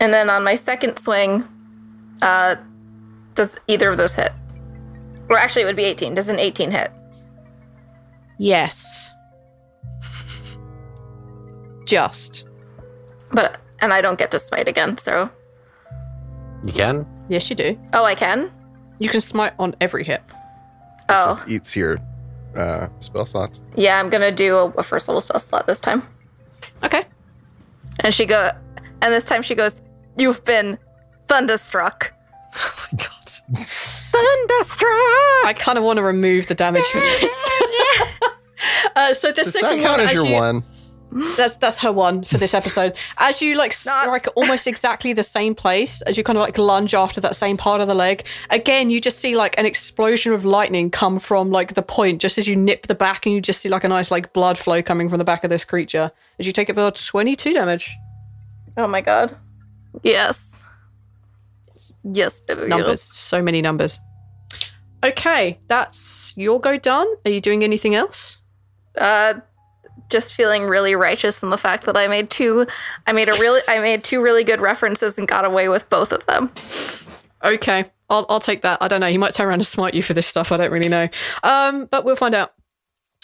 [0.00, 1.44] And then on my second swing,
[2.22, 2.56] uh,
[3.34, 4.32] does either of those hit?
[5.30, 6.14] Or actually, it would be 18.
[6.14, 6.90] Does an 18 hit?
[8.38, 9.12] Yes.
[11.86, 12.46] Just.
[13.32, 14.96] But and I don't get to smite again.
[14.96, 15.30] So
[16.64, 17.06] You can.
[17.28, 17.78] Yes, you do.
[17.92, 18.50] oh, I can.
[18.98, 20.20] You can smite on every hit.
[21.08, 21.98] Oh, Just eats your
[22.56, 23.60] uh, spell slots.
[23.76, 23.98] yeah.
[23.98, 26.02] I'm gonna do a, a first level spell slot this time.
[26.84, 27.04] Okay.
[28.00, 28.50] And she go,
[29.02, 29.80] and this time she goes,
[30.18, 30.78] "You've been
[31.28, 32.12] thunderstruck."
[32.96, 33.09] God.
[33.38, 34.90] Thunderstruck.
[35.44, 37.46] I kind of want to remove the damage from this.
[38.96, 40.64] uh, so the Does second that count one, as your you, one?
[41.36, 42.96] That's that's her one for this episode.
[43.18, 46.94] As you like strike almost exactly the same place as you kind of like lunge
[46.94, 48.24] after that same part of the leg.
[48.50, 52.38] Again, you just see like an explosion of lightning come from like the point just
[52.38, 54.82] as you nip the back, and you just see like a nice like blood flow
[54.82, 57.96] coming from the back of this creature as you take it for twenty two damage.
[58.76, 59.36] Oh my god.
[60.02, 60.59] Yes.
[62.04, 62.66] Yes, baby.
[62.66, 63.98] Numbers, so many numbers.
[65.02, 67.06] Okay, that's your go done.
[67.24, 68.38] Are you doing anything else?
[68.96, 69.34] Uh,
[70.10, 72.66] just feeling really righteous in the fact that I made two.
[73.06, 73.60] I made a really.
[73.68, 76.50] I made two really good references and got away with both of them.
[77.42, 78.78] Okay, I'll, I'll take that.
[78.82, 79.08] I don't know.
[79.08, 80.52] He might turn around and smite you for this stuff.
[80.52, 81.08] I don't really know.
[81.42, 82.52] Um, but we'll find out.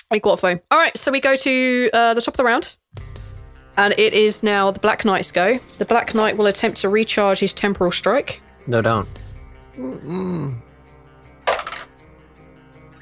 [0.08, 0.60] Hey, Guatfo.
[0.70, 2.76] All right, so we go to uh, the top of the round.
[3.76, 5.58] And it is now the Black Knight's go.
[5.58, 8.40] The Black Knight will attempt to recharge his Temporal Strike.
[8.66, 9.08] No, don't.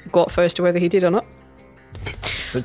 [0.09, 1.27] Guatfo as to whether he did or not.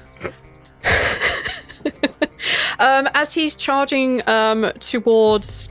[2.79, 5.69] um, as he's charging um, towards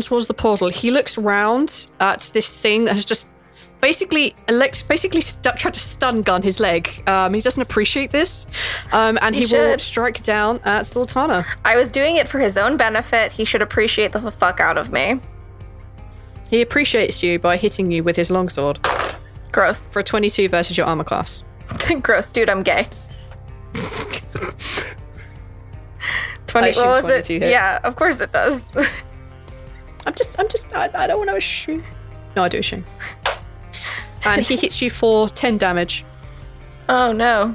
[0.00, 3.28] towards the portal, he looks round at this thing that has just
[3.80, 7.02] basically elect- basically stu- tried to stun gun his leg.
[7.06, 8.46] Um, he doesn't appreciate this,
[8.92, 11.44] um, and he, He will strike down at Zaltanna.
[11.64, 13.32] I was doing it for his own benefit.
[13.32, 15.20] He should appreciate the fuck out of me.
[16.52, 18.78] He appreciates you by hitting you with his longsword
[19.52, 19.88] Gross.
[19.88, 21.42] for a 22 versus your armor class.
[22.02, 22.50] Gross, dude.
[22.50, 22.88] I'm gay.
[23.74, 23.80] I
[26.46, 26.68] Twenty.
[26.70, 27.24] assume What was it?
[27.24, 27.50] 22 hits.
[27.52, 28.76] Yeah, of course it does.
[30.06, 31.82] I'm just, I'm just, I, I don't want to assume.
[32.36, 32.84] No, I do assume.
[34.26, 36.04] and he hits you for 10 damage.
[36.90, 37.54] Oh no.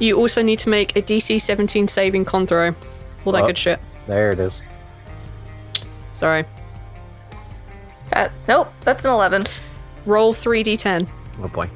[0.00, 2.74] You also need to make a DC 17 saving con throw.
[3.24, 3.46] All that Oh.
[3.46, 3.78] good shit.
[4.08, 4.64] There it is.
[6.14, 6.44] Sorry.
[8.16, 9.42] Uh, nope, that's an 11.
[10.06, 11.08] Roll 3d10.
[11.42, 11.68] Oh boy.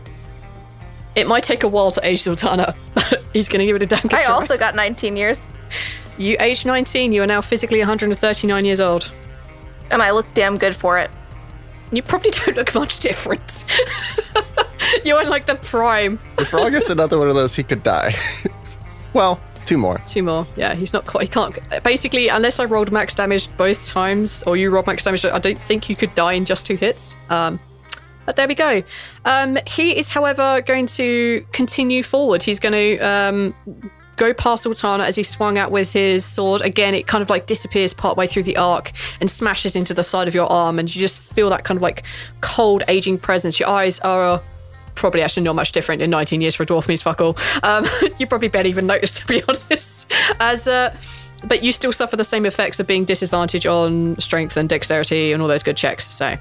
[1.14, 3.87] It might take a while to age Zaltanna, but he's going to give it a
[3.87, 4.33] damn good I try.
[4.33, 5.50] also got 19 years,
[6.16, 9.12] You age 19, you are now physically 139 years old.
[9.90, 11.11] and I look damn good for it.
[11.92, 13.64] You probably don't look much different.
[15.05, 16.18] You're in like the prime.
[16.38, 18.14] If Rhal gets another one of those, he could die.
[19.12, 19.98] well, two more.
[19.98, 20.44] Two more.
[20.56, 21.22] Yeah, he's not quite.
[21.22, 21.56] He can't.
[21.85, 25.59] Basically, unless I rolled max damage both times, or you rolled max damage, I don't
[25.59, 27.14] think you could die in just two hits.
[27.28, 27.61] Um,
[28.26, 28.83] but there we go.
[29.24, 32.42] Um, he is, however, going to continue forward.
[32.42, 33.54] He's going to um,
[34.16, 36.62] go past Zaltanna as he swung out with his sword.
[36.62, 40.26] Again, it kind of like disappears partway through the arc and smashes into the side
[40.26, 42.02] of your arm, and you just feel that kind of like
[42.40, 43.61] cold, aging presence.
[43.61, 44.42] Your eyes are.
[44.94, 47.37] Probably actually not much different in 19 years for a dwarf means fuck all.
[47.62, 47.87] Um,
[48.18, 50.12] you probably barely even notice, to be honest.
[50.38, 50.94] As uh,
[51.46, 55.40] but you still suffer the same effects of being disadvantaged on strength and dexterity and
[55.40, 56.05] all those good checks.
[56.05, 56.37] So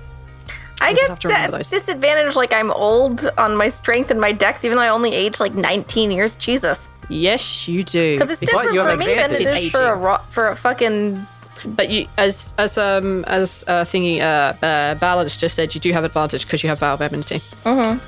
[0.81, 1.69] I just get have to remember that those.
[1.69, 5.39] disadvantage like I'm old on my strength and my dex, even though I only age
[5.39, 6.35] like 19 years.
[6.35, 6.89] Jesus.
[7.09, 8.15] yes, you do.
[8.15, 10.01] Because it's Because different for me than it advantage for a aging.
[10.03, 11.27] ro- for a fucking.
[11.65, 15.91] But you, as as um as uh, thingy uh, uh balance just said, you do
[15.91, 17.39] have advantage because you have vow of enmity.
[17.63, 17.99] Mm-hmm.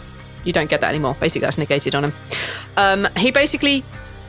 [0.43, 1.15] You don't get that anymore.
[1.19, 2.13] Basically, that's negated on him.
[2.77, 3.83] Um, he basically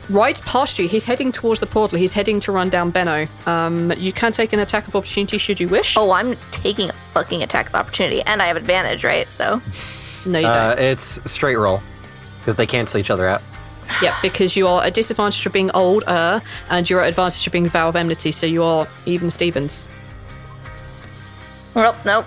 [0.09, 0.87] rides past you.
[0.87, 1.97] He's heading towards the portal.
[1.97, 3.27] He's heading to run down Benno.
[3.45, 5.95] Um, you can take an attack of opportunity should you wish.
[5.97, 9.27] Oh, I'm taking a fucking attack of opportunity, and I have advantage, right?
[9.27, 9.61] So
[10.29, 10.55] no, you don't.
[10.55, 11.81] Uh, it's straight roll
[12.39, 13.41] because they cancel each other out.
[14.01, 17.67] Yeah, because you are at disadvantage for being older, and you're at advantage for being
[17.67, 19.89] vow of enmity, so you are even Stevens.
[21.73, 22.25] well, nope.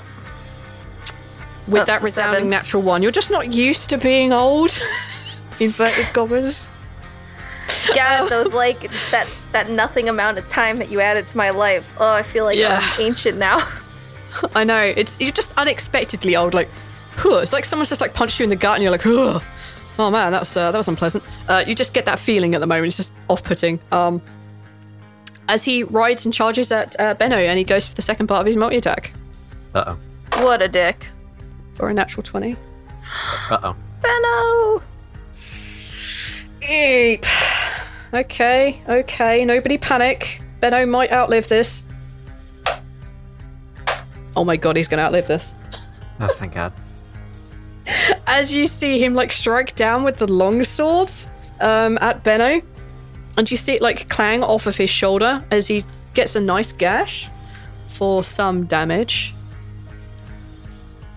[1.66, 2.50] With That's that resounding seven.
[2.50, 4.78] natural one, you're just not used to being old.
[5.60, 6.68] Inverted commas.
[7.94, 11.96] God, those like that that nothing amount of time that you added to my life.
[11.98, 12.78] Oh, I feel like Yeah.
[12.82, 13.66] I'm ancient now.
[14.54, 16.52] I know it's you're just unexpectedly old.
[16.54, 16.68] Like,
[17.16, 19.40] huh, it's like someone's just like punched you in the gut, and you're like, huh.
[19.98, 21.24] Oh man, that was uh, that was unpleasant.
[21.48, 22.88] Uh, you just get that feeling at the moment.
[22.88, 23.80] It's just off-putting.
[23.90, 24.20] Um,
[25.48, 28.40] as he rides and charges at uh, Benno, and he goes for the second part
[28.40, 29.12] of his multi-attack
[29.74, 29.94] Uh
[30.34, 30.42] oh.
[30.44, 31.08] What a dick,
[31.76, 32.56] for a natural twenty.
[33.50, 33.76] Uh oh.
[34.00, 34.82] Benno.
[36.62, 37.24] Eep.
[38.12, 40.40] Okay, okay, nobody panic.
[40.60, 41.84] Benno might outlive this.
[44.34, 45.54] Oh my god, he's gonna outlive this.
[46.18, 46.72] Oh, thank God.
[48.26, 51.08] As you see him like strike down with the long sword
[51.60, 52.62] um, at Benno,
[53.36, 55.84] and you see it like clang off of his shoulder as he
[56.14, 57.28] gets a nice gash
[57.86, 59.34] for some damage.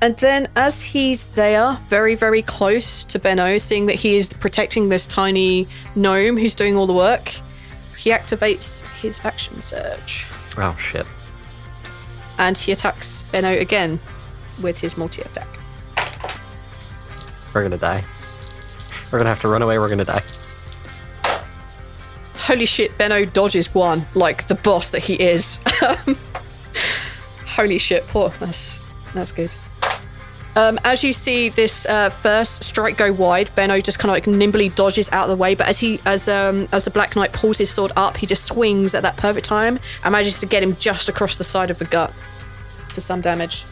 [0.01, 4.87] And then, as he's there, very, very close to Benno, seeing that he is protecting
[4.87, 7.27] this tiny gnome who's doing all the work,
[7.97, 10.25] he activates his action surge
[10.57, 11.05] Oh shit.
[12.37, 13.99] and he attacks Benno again
[14.61, 15.47] with his multi attack.
[17.53, 18.03] We're gonna die.
[19.11, 19.79] We're gonna have to run away.
[19.79, 20.21] We're gonna die.
[22.37, 25.59] Holy shit, Benno dodges one like the boss that he is.
[27.45, 28.29] Holy shit, poor.
[28.39, 28.79] That's
[29.13, 29.53] that's good.
[30.55, 34.27] Um, as you see this uh, first strike go wide, Benno just kind of like
[34.27, 35.55] nimbly dodges out of the way.
[35.55, 38.45] But as he, as um, as the Black Knight pulls his sword up, he just
[38.45, 41.79] swings at that perfect time and manages to get him just across the side of
[41.79, 42.11] the gut
[42.89, 43.65] for some damage.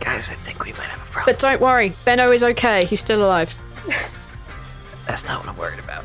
[0.00, 1.34] Guys, I think we might have a problem.
[1.34, 2.84] But don't worry, Benno is okay.
[2.84, 3.54] He's still alive.
[5.06, 6.04] That's not what I'm worried about.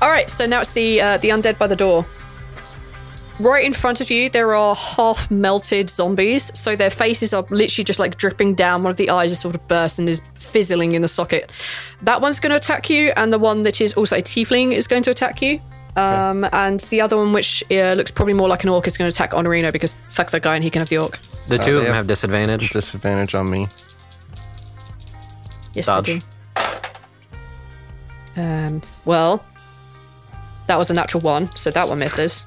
[0.00, 2.04] All right, so now it's the uh, the undead by the door.
[3.40, 6.56] Right in front of you, there are half melted zombies.
[6.58, 8.82] So their faces are literally just like dripping down.
[8.84, 11.50] One of the eyes is sort of burst and is fizzling in the socket.
[12.02, 14.86] That one's going to attack you, and the one that is also a tiefling is
[14.86, 15.60] going to attack you.
[15.96, 19.10] Um, and the other one, which uh, looks probably more like an orc, is going
[19.10, 21.18] to attack Honorino because fuck that guy and he can have the orc.
[21.48, 22.70] The two Uh, of them have have disadvantage.
[22.70, 23.60] Disadvantage on me.
[25.74, 26.06] Yes, Dodge.
[26.06, 26.18] they
[28.36, 28.40] do.
[28.40, 29.44] Um, well,
[30.66, 32.44] that was a natural one, so that one misses.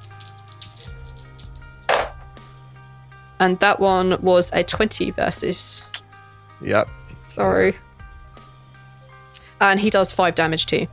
[3.38, 5.84] And that one was a 20 versus.
[6.62, 6.88] Yep.
[7.30, 7.74] Sorry.
[9.60, 10.86] And he does 5 damage too.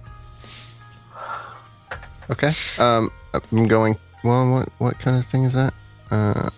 [2.30, 2.52] Okay.
[2.80, 3.12] Um,
[3.52, 3.98] I'm going.
[4.24, 5.74] Well, what what kind of thing is that?
[6.10, 6.50] Uh,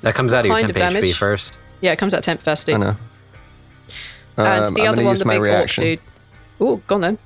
[0.00, 1.58] that comes out of your Kind temp of HP first.
[1.80, 2.68] Yeah, it comes out 10 first.
[2.70, 2.96] I know.
[4.36, 6.00] And Um, the I'm other gonna one, the my big orc dude.
[6.60, 7.18] Ooh, go on then.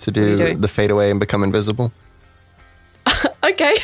[0.00, 1.92] to do the fade away and become invisible.
[3.44, 3.76] Okay.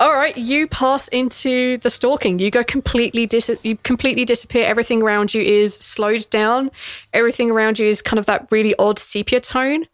[0.00, 2.38] All right, you pass into the stalking.
[2.38, 4.64] You go completely dis- you completely disappear.
[4.64, 6.70] Everything around you is slowed down.
[7.12, 9.86] Everything around you is kind of that really odd sepia tone.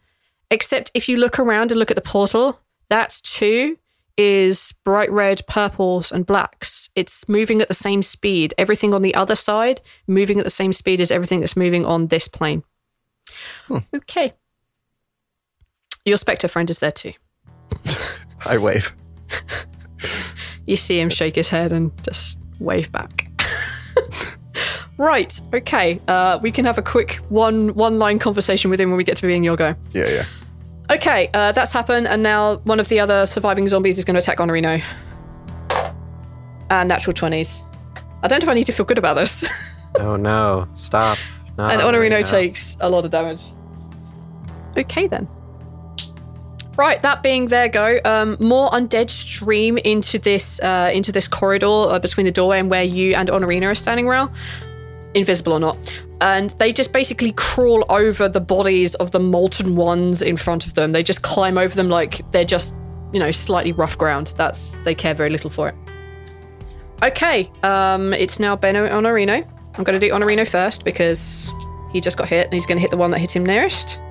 [0.51, 3.77] Except if you look around and look at the portal, that too
[4.15, 6.91] is bright red, purples, and blacks.
[6.95, 8.53] It's moving at the same speed.
[8.59, 12.07] Everything on the other side moving at the same speed as everything that's moving on
[12.07, 12.63] this plane.
[13.67, 13.79] Hmm.
[13.93, 14.33] Okay.
[16.05, 17.13] Your spectre friend is there too.
[18.45, 18.95] I wave.
[20.67, 23.27] You see him shake his head and just wave back.
[24.97, 25.39] right.
[25.53, 25.99] Okay.
[26.07, 29.17] Uh, we can have a quick one one line conversation with him when we get
[29.17, 29.75] to being your go.
[29.91, 30.25] Yeah, yeah.
[30.89, 31.29] Okay.
[31.35, 34.39] Uh, that's happened, and now one of the other surviving zombies is going to attack
[34.39, 34.81] Honorino.
[36.71, 37.61] And natural twenties.
[38.23, 39.45] I don't know if I need to feel good about this.
[39.97, 40.67] Oh no!
[40.73, 41.17] Stop!
[41.57, 42.19] Not and Honorino.
[42.19, 43.43] Honorino takes a lot of damage.
[44.77, 45.25] Okay then.
[46.77, 51.67] Right, that being their go, um, more undead stream into this uh, into this corridor
[51.67, 54.31] uh, between the doorway and where you and Honorina are standing, Rhal,
[55.13, 55.77] invisible or not,
[56.19, 60.73] and they just basically crawl over the bodies of the molten ones in front of
[60.73, 60.91] them.
[60.91, 62.75] They just climb over them like they're just
[63.13, 64.33] you know slightly rough ground.
[64.35, 65.75] That's they care very little for it.
[67.03, 69.47] Okay, um, it's now Benno Honorino.
[69.77, 71.49] I'm going to do Honorino first because
[71.93, 74.01] he just got hit and he's going to hit the one that hit him nearest.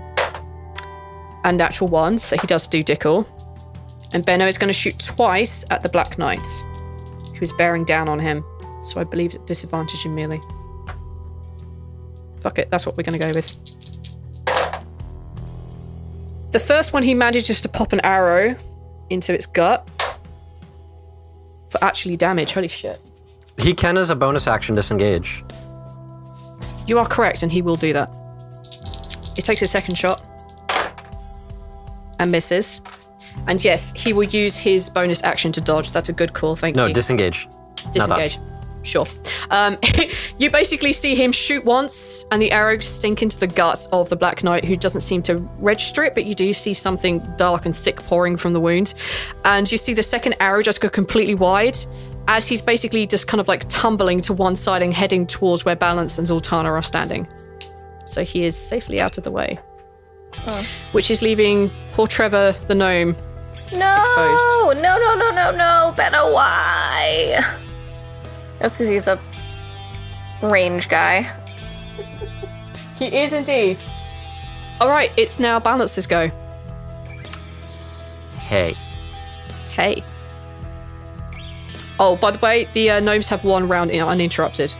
[1.45, 3.29] And natural one, so he does do Dickle.
[4.15, 6.47] And Benno is going to shoot twice at the Black Knight,
[7.35, 8.43] who is bearing down on him.
[8.83, 10.41] So I believe it's at disadvantage in melee.
[12.41, 13.61] Fuck it, that's what we're going to go with.
[16.53, 18.57] The first one, he manages to pop an arrow
[19.11, 19.91] into its gut
[21.69, 22.53] for actually damage.
[22.53, 23.01] Holy shit.
[23.59, 25.45] He can, as a bonus action, disengage.
[26.87, 28.15] You are correct, and he will do that.
[29.37, 30.25] He takes his second shot
[32.19, 32.81] and misses.
[33.49, 35.93] And yes, he will use his bonus action to dodge.
[35.93, 36.57] That's a good call.
[36.57, 36.83] Thank you.
[36.83, 36.95] No, you.
[36.95, 37.49] disengage.
[37.93, 38.39] Disengage.
[38.85, 39.07] Sure.
[39.51, 39.77] Um,
[40.39, 44.17] you basically see him shoot once, and the arrow stink into the guts of the
[44.17, 47.75] Black Knight, who doesn't seem to register it, but you do see something dark and
[47.75, 48.95] thick pouring from the wound.
[49.45, 51.77] And you see the second arrow just go completely wide
[52.29, 55.77] as he's basically just kind of like tumbling to one side and heading towards where
[55.77, 57.27] Balance and Zaltanna are standing.
[58.07, 59.59] So he is safely out of the way.
[60.93, 63.17] Which is leaving poor Trevor the gnome.
[63.73, 64.83] No, Exposed.
[64.83, 67.41] no, no, no, no, no, Benno, why?
[68.59, 69.19] That's because he's a
[70.43, 71.31] range guy.
[72.99, 73.81] He is indeed.
[74.81, 76.31] All right, it's now Balance's go.
[78.39, 78.75] Hey.
[79.73, 80.05] Hey.
[81.99, 84.73] Oh, by the way, the uh, gnomes have one round in uninterrupted.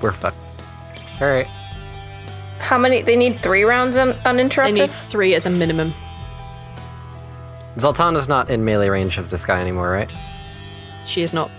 [0.00, 0.42] We're fucked.
[1.20, 1.46] All right.
[2.62, 3.02] How many?
[3.02, 4.74] They need three rounds un- They uninterrupted.
[4.74, 5.92] need three as a minimum.
[7.76, 10.10] Zaltanna's not in melee range of this guy anymore, right?
[11.04, 11.50] She is not.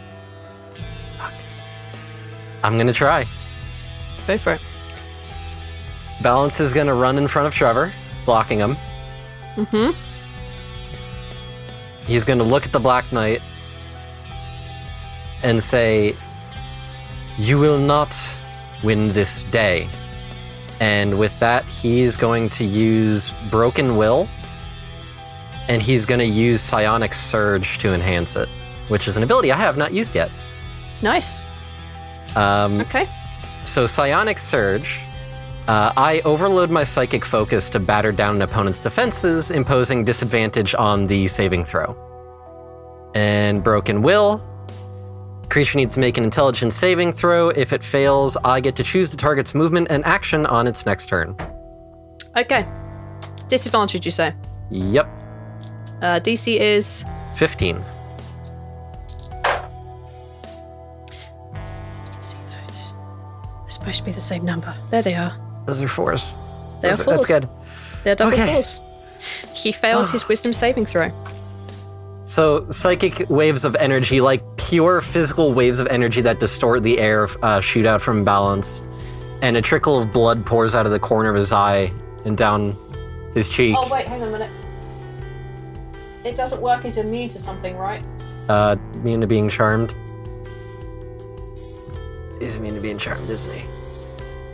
[2.64, 3.26] I'm gonna try.
[4.26, 4.62] Go for it.
[6.22, 7.92] Balance is gonna run in front of Trevor,
[8.26, 8.76] blocking him.
[9.56, 9.92] Mm-hmm.
[12.08, 13.42] He's gonna look at the Black Knight
[15.44, 16.16] and say,
[17.38, 18.16] You will not
[18.84, 19.90] win this day.
[20.84, 24.28] And with that, he's going to use Broken Will,
[25.70, 28.50] and he's going to use Psionic Surge to enhance it,
[28.90, 30.30] which is an ability I have not used yet.
[31.02, 31.46] Nice.
[32.36, 33.08] Um, Okay.
[33.64, 35.00] so Psionic Surge,
[35.70, 41.08] uh, I overload my Psychic Focus to batter down an opponent's defenses, imposing disadvantage on
[41.08, 41.96] the saving throw.
[43.16, 44.44] And Broken Will,
[45.50, 47.50] creature needs to make an Intelligence saving throw.
[47.50, 51.08] If it fails, I get to choose the target's movement and action on its next
[51.08, 51.36] turn.
[52.38, 52.66] Okay.
[53.48, 54.34] Disadvantage, you say?
[54.72, 55.08] Yep,
[56.02, 57.04] Uh, DC is
[57.36, 57.82] 15.
[62.20, 62.94] see those.
[63.62, 64.74] They're supposed to be the same number.
[64.90, 65.34] There they are.
[65.66, 66.34] Those are fours.
[66.82, 67.48] They are That's, that's good.
[68.04, 68.54] They're double Okay.
[68.54, 68.82] fours.
[69.54, 71.12] He fails his wisdom saving throw.
[72.26, 74.42] So, psychic waves of energy, like
[74.74, 78.90] pure physical waves of energy that distort the air, uh, shoot out from balance,
[79.44, 81.92] and a trickle of blood pours out of the corner of his eye
[82.26, 82.76] and down
[83.36, 83.76] his cheek.
[83.78, 84.50] Oh, wait, hang on a minute.
[86.26, 88.04] It doesn't work as immune to something, right?
[88.50, 89.94] Uh, immune to being charmed.
[92.40, 93.68] He's immune to being charmed, isn't he?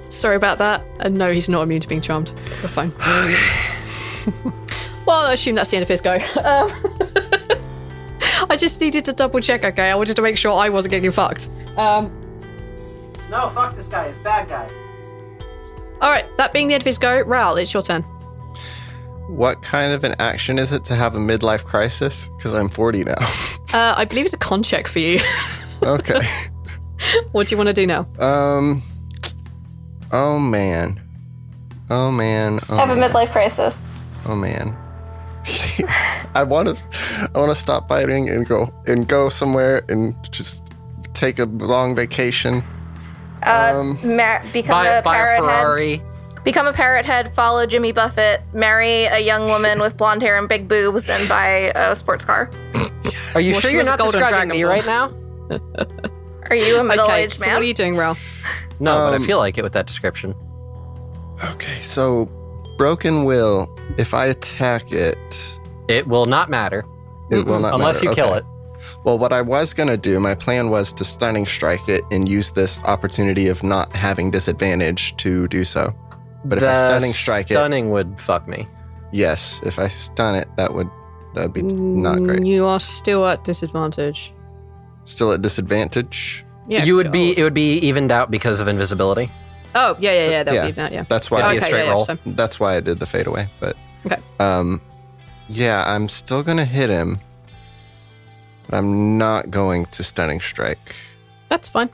[0.10, 0.84] Sorry about that.
[1.00, 2.32] And no, he's not immune to being charmed.
[2.36, 2.92] We're fine.
[5.08, 6.18] well, I assume that's the end of his go.
[6.44, 6.70] Um,
[7.16, 7.19] I
[8.60, 9.90] just needed to double check, okay?
[9.90, 11.50] I wanted to make sure I wasn't getting fucked.
[11.78, 12.12] Um,
[13.30, 14.08] No, fuck this guy.
[14.08, 14.70] He's a bad guy.
[16.02, 18.02] all right, that being the end of his go, Rhal, it's your turn.
[19.28, 22.30] what kind of an action is it to have a midlife crisis?
[22.38, 23.16] Because I'm 40 now.
[23.72, 25.20] Uh, I believe it's a con check for you.
[25.84, 26.18] okay.
[27.34, 28.08] what do you want to do now?
[28.18, 28.82] Um.
[30.12, 31.00] Oh man.
[31.92, 32.60] Oh man.
[32.68, 33.88] Oh Have a midlife crisis.
[34.26, 34.76] Oh man.
[36.36, 37.30] I want to.
[37.34, 40.74] I want to stop fighting and go and go somewhere and just
[41.14, 42.64] take a long vacation.
[43.44, 45.62] Uh, mar- become Buy, a buy a parrot head.
[45.62, 46.02] Ferrari.
[46.44, 47.34] Become a parrot head.
[47.34, 48.42] Follow Jimmy Buffett.
[48.54, 52.50] Marry a young woman with blonde hair and big boobs, and buy a sports car.
[53.36, 55.14] Are you Well, sure you're not describing me right now?
[56.50, 57.56] Are you a Okay, middle-aged so man?
[57.56, 58.44] what are you doing, Ralph?
[58.80, 60.34] No, but Um, I feel like it with that description.
[61.54, 62.26] Okay, so
[62.80, 63.70] broken will.
[63.98, 65.60] If I attack it,
[65.90, 66.86] It will not matter
[67.30, 68.10] it will not matter unless matter.
[68.10, 68.46] you kill it.
[69.04, 72.52] Well, what I was gonna do, my plan was to stunning strike it and use
[72.52, 75.94] this opportunity of not having disadvantage to do so.
[76.46, 78.68] But if I stunning strike it stunning would fuck me.
[79.12, 80.90] yes, if I stun it, that would
[81.36, 82.46] that would be not mm, great.
[82.46, 84.34] You are still at disadvantage.
[85.04, 86.46] Still at disadvantage.
[86.68, 87.38] Yeah, you would be.
[87.38, 89.30] It would be evened out because of invisibility.
[89.76, 90.44] Oh, yeah, yeah, yeah.
[90.44, 90.62] That yeah.
[90.64, 91.04] would be that, yeah.
[91.04, 91.40] That's why.
[91.40, 92.06] It'd be a straight yeah, roll.
[92.26, 93.48] That's why I did the fade away.
[93.60, 94.18] But Okay.
[94.40, 94.82] um,
[95.48, 97.20] yeah, I'm still gonna hit him,
[98.70, 100.96] but I'm not going to stunning strike.
[101.50, 101.90] That's fine.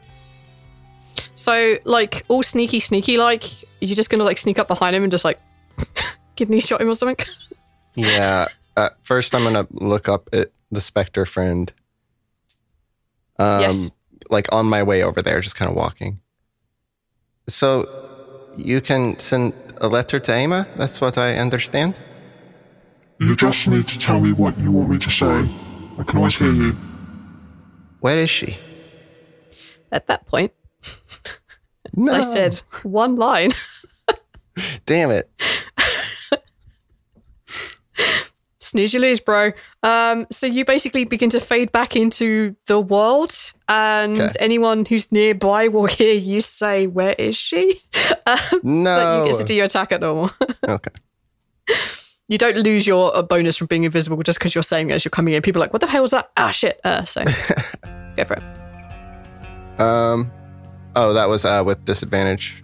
[1.35, 3.43] So, like, all sneaky, sneaky, like,
[3.81, 5.39] you're just gonna like sneak up behind him and just like
[6.35, 7.25] kidney shot him or something.
[7.97, 8.47] Yeah.
[8.75, 11.71] Uh, first, I'm gonna look up at the specter friend.
[13.39, 13.91] Um, Yes.
[14.29, 16.19] Like on my way over there, just kind of walking.
[17.47, 17.85] So,
[18.57, 20.67] you can send a letter to Emma.
[20.77, 21.99] That's what I understand.
[23.19, 25.49] You just need to tell me what you want me to say.
[25.97, 26.75] I can always hear you.
[27.99, 28.57] Where is she?
[29.91, 30.51] At that point,
[31.95, 32.13] No.
[32.15, 33.51] as I said, one line.
[34.85, 35.29] Damn it.
[38.59, 39.51] Snooze you lose, bro.
[39.83, 44.29] Um, so you basically begin to fade back into the world, and Okay.
[44.39, 47.79] anyone who's nearby will hear you say, "Where is she?"
[48.25, 48.95] um, No.
[48.95, 50.31] but you get to do your attack at normal.
[50.69, 50.91] okay.
[52.27, 55.05] you don't lose your uh, bonus from being invisible just because you're saying it as
[55.05, 55.41] you're coming in.
[55.41, 56.79] People are like, "What the hell was that?" Ah, shit.
[56.83, 57.23] Uh, so
[58.15, 59.81] go for it.
[59.81, 60.31] Um.
[60.95, 62.63] Oh, that was uh, with disadvantage,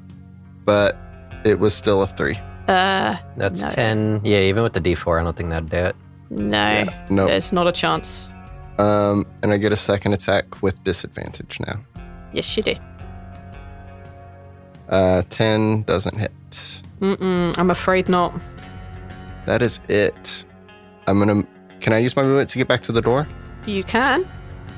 [0.66, 0.96] but
[1.44, 2.38] it was still a three.
[2.68, 3.70] Uh, That's No.
[3.70, 4.22] ten.
[4.24, 5.96] Yeah, even with the D4, I don't think that'd do it.
[6.30, 7.26] no, No.
[7.26, 8.32] there's not a chance.
[8.80, 11.80] Um, and I get a second attack with disadvantage now.
[12.34, 12.74] Yes, you do.
[14.90, 16.32] Uh, ten doesn't hit.
[17.00, 18.34] Mm-mm, I'm afraid not.
[19.46, 20.46] That is it.
[21.08, 21.44] I'm gonna.
[21.80, 23.28] Can I use my movement to get back to the door?
[23.66, 24.26] You can.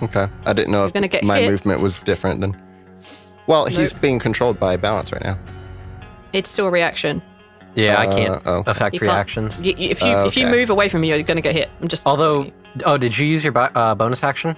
[0.02, 0.28] Okay.
[0.46, 1.50] I didn't know You're if gonna get my hit.
[1.52, 2.60] movement was different than.
[3.48, 5.38] Well, he's being controlled by balance right now.
[6.32, 7.22] It's still a reaction.
[7.76, 8.64] Yeah, I Uh, can't oh.
[8.68, 9.62] affect You can't- reactions.
[9.62, 11.56] You, you- if you Oh, if you move away from me, you're going to get
[11.56, 11.70] hit.
[11.82, 12.06] I'm just.
[12.08, 12.52] Although,
[12.86, 14.55] oh, did you use your bo- uh, bonus action,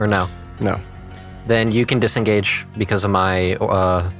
[0.00, 0.28] or no?
[0.60, 0.78] No.
[1.46, 4.10] Then you can disengage because of my uh,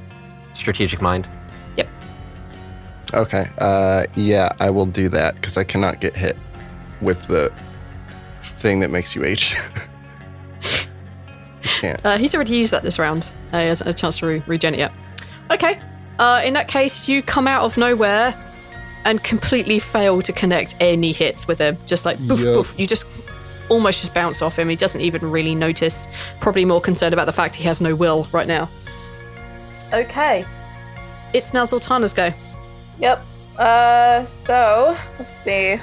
[0.53, 1.27] strategic mind.
[1.77, 1.87] Yep.
[3.13, 3.45] Okay.
[3.59, 6.37] Uh, yeah, I will do that because I cannot get hit
[7.01, 7.51] with the
[8.41, 9.55] thing that makes you H.
[11.83, 12.05] can't.
[12.05, 13.29] Uh, he's already used that this round.
[13.51, 14.95] Uh, he hasn't had a chance to re- regen it yet.
[15.51, 15.79] Okay.
[16.19, 18.33] Uh, in that case, you come out of nowhere
[19.05, 21.77] and completely fail to connect any hits with him.
[21.85, 22.55] Just like boof, Yup.
[22.55, 22.75] boof.
[22.77, 23.05] You just
[23.69, 24.69] almost just bounce off him.
[24.69, 26.07] He doesn't even really notice.
[26.39, 28.69] Probably more concerned about the fact he has no will right now.
[29.93, 30.45] Okay.
[31.33, 32.31] It's now Zaltanna's go.
[32.99, 33.23] Yep.
[33.57, 35.79] Uh, so let's see.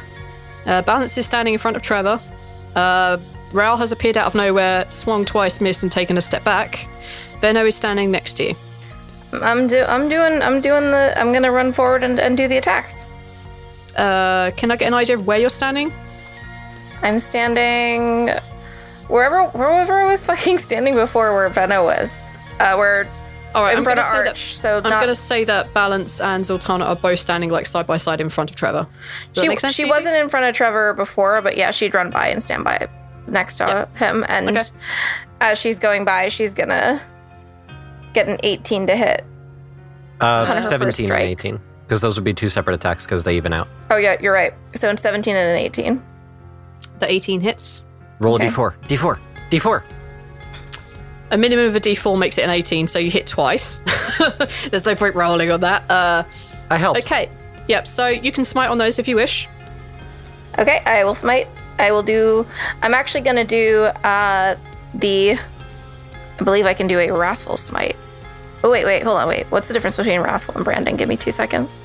[0.67, 2.21] Uh, Balance is standing in front of Trevor.
[2.75, 3.19] Uh,
[3.53, 6.87] Rhal has appeared out of nowhere, swung twice, missed, and taken a step back.
[7.41, 8.55] Benno is standing next to you.
[9.33, 12.57] I'm do I'm doing I'm doing the I'm gonna run forward and, and do the
[12.57, 13.07] attacks.
[13.97, 15.93] Uh, can I get an idea of where you're standing?
[17.03, 18.29] I'm standing
[19.09, 22.31] wherever wherever I was fucking standing before where Venna was.
[22.61, 23.09] Uh, where
[23.55, 24.55] All right, in I'm front of gonna say that- Arch.
[24.57, 27.87] so I'm not going to say that Balance and Zaltanna are both standing like side
[27.87, 28.87] by side in front of Trevor.
[29.33, 29.93] Does that she make sense she to you?
[29.95, 32.87] wasn't in front of Trevor before, but yeah, she'd run by and stand by
[33.27, 34.25] next to him.
[34.29, 34.67] And Okay.
[35.41, 37.01] as she's going by, she's gonna
[38.13, 39.25] get an 18 to hit.
[40.21, 41.61] Uh, Kind of 17 and 18.
[41.91, 43.67] Because those would be two separate attacks because they even out.
[43.91, 44.55] Oh yeah, you're right.
[44.77, 46.01] So in 17 and an 18.
[47.01, 47.83] The 18 hits.
[48.21, 48.47] Roll Okay.
[48.47, 48.77] a d4.
[48.85, 49.19] D4.
[49.51, 49.83] D4.
[51.33, 53.81] A minimum of a D4 makes it an 18, so you hit twice.
[54.71, 55.91] There's no point rolling on that.
[55.91, 56.23] Uh,
[56.71, 57.01] I helped.
[57.01, 57.29] okay.
[57.67, 57.89] Yep.
[57.89, 59.49] So you can smite on those if you wish.
[60.61, 61.49] Okay, I will smite.
[61.81, 62.47] I will do.
[62.83, 64.55] I'm actually gonna do uh
[64.95, 65.33] the.
[66.39, 67.97] I believe I can do a wrathful smite.
[68.63, 69.47] Oh wait, wait, hold on, wait.
[69.51, 70.97] What's the difference between wrathful and branding?
[70.97, 71.83] Give me two seconds.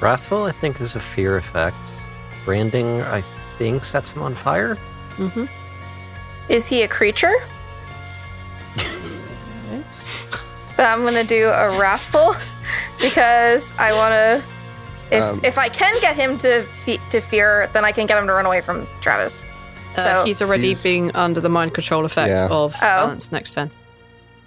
[0.00, 1.76] Wrathful, I think, is a fear effect.
[2.44, 3.22] Branding, I
[3.58, 4.76] think, sets him on fire.
[6.48, 7.32] Is he a creature?
[10.76, 12.34] Then I'm gonna do a wrathful
[13.00, 14.42] because I want to.
[15.16, 18.18] If Um, if I can get him to fe- to fear, then I can get
[18.18, 19.44] him to run away from Travis.
[19.92, 22.48] Uh, So he's already He's- being under the mind control effect Yeah.
[22.50, 22.80] of Oh.
[22.80, 23.70] balance next turn.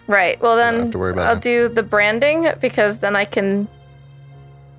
[0.10, 0.42] Right.
[0.42, 1.42] Well then, have to worry about I'll it.
[1.42, 3.70] do the branding because then I can.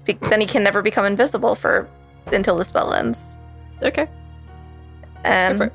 [0.05, 1.89] Be- then he can never become invisible for
[2.33, 3.39] until the spell ends.
[3.83, 4.09] Okay.
[5.25, 5.71] And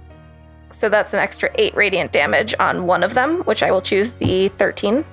[0.71, 4.13] so that's an extra eight radiant damage on one of them, which I will choose
[4.13, 5.05] the thirteen.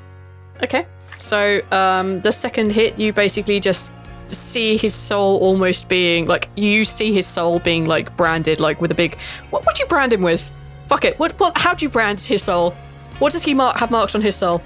[0.62, 0.86] Okay.
[1.18, 3.93] So um, the second hit, you basically just
[4.28, 8.90] see his soul almost being like you see his soul being like branded like with
[8.90, 9.16] a big.
[9.51, 10.51] What would you brand him with?
[10.86, 11.18] Fuck it.
[11.18, 11.32] What?
[11.38, 11.57] What?
[11.57, 12.74] How do you brand his soul?
[13.23, 14.61] What does he mark, have marked on his soul?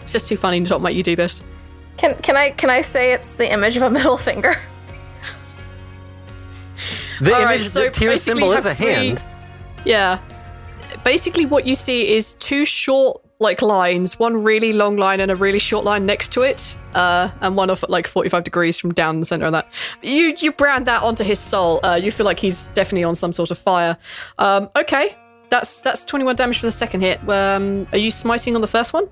[0.00, 1.44] It's just too funny to not make you do this.
[1.98, 4.56] Can can I can I say it's the image of a middle finger?
[7.20, 9.22] The All right, image, so the tear symbol is a three- hand.
[9.84, 10.18] Yeah.
[11.04, 15.36] Basically, what you see is two short like lines, one really long line and a
[15.36, 18.92] really short line next to it, uh, and one off at like 45 degrees from
[18.92, 19.68] down the center of that.
[20.02, 21.78] You you brand that onto his soul.
[21.84, 23.96] Uh, you feel like he's definitely on some sort of fire.
[24.38, 25.16] Um, okay,
[25.52, 27.28] that's that's 21 damage for the second hit.
[27.28, 29.06] Um, are you smiting on the first one?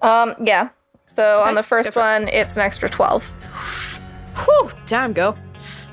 [0.00, 0.68] Um, yeah.
[1.06, 2.02] So on the first for it.
[2.02, 3.24] one, it's an extra twelve.
[4.44, 5.36] Whew, damn, girl.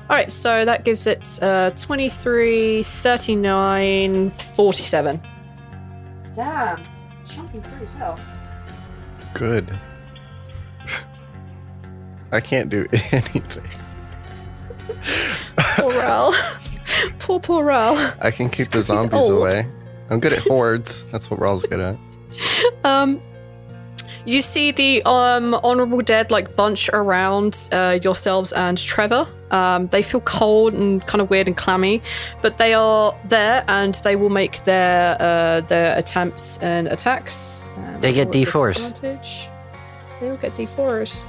[0.08, 5.22] All right, so that gives it uh, 23, 39, 47.
[6.34, 6.82] Damn.
[7.24, 8.18] Chunking through as hell.
[9.34, 9.68] Good.
[12.32, 13.68] I can't do anything.
[15.56, 16.34] Poor Rhal.
[17.20, 18.12] poor, poor Rhal.
[18.20, 19.66] I can keep the zombies away.
[20.10, 21.06] I'm good at hordes.
[21.06, 21.96] That's what Rhal's good at.
[22.84, 23.20] Um,
[24.24, 29.26] you see the um honorable dead like bunch around uh, yourselves and Trevor.
[29.50, 32.00] Um, they feel cold and kind of weird and clammy,
[32.40, 37.64] but they are there and they will make their uh, their attempts and attacks.
[37.76, 39.00] Um, They get D4s.
[39.00, 41.22] They will get D4s.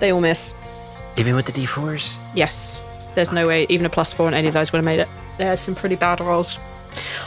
[0.00, 0.54] They all miss.
[1.16, 2.16] Even with the d4s?
[2.34, 3.12] Yes.
[3.14, 5.08] There's no way even a plus four on any of those would have made it.
[5.38, 6.58] There's some pretty bad rolls.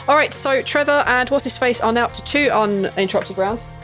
[0.07, 3.75] All right, so Trevor and what's his face are now up to two uninterrupted rounds.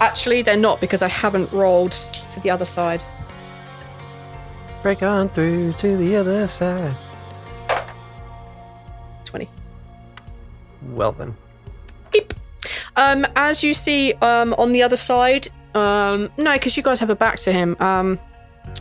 [0.00, 3.02] Actually, they're not because I haven't rolled to the other side.
[4.82, 6.94] Break on through to the other side.
[9.24, 9.48] 20.
[10.90, 11.36] Well then.
[12.10, 12.34] Beep.
[12.96, 17.10] Um, as you see um, on the other side, um, no, because you guys have
[17.10, 17.76] a back to him.
[17.80, 18.18] Um,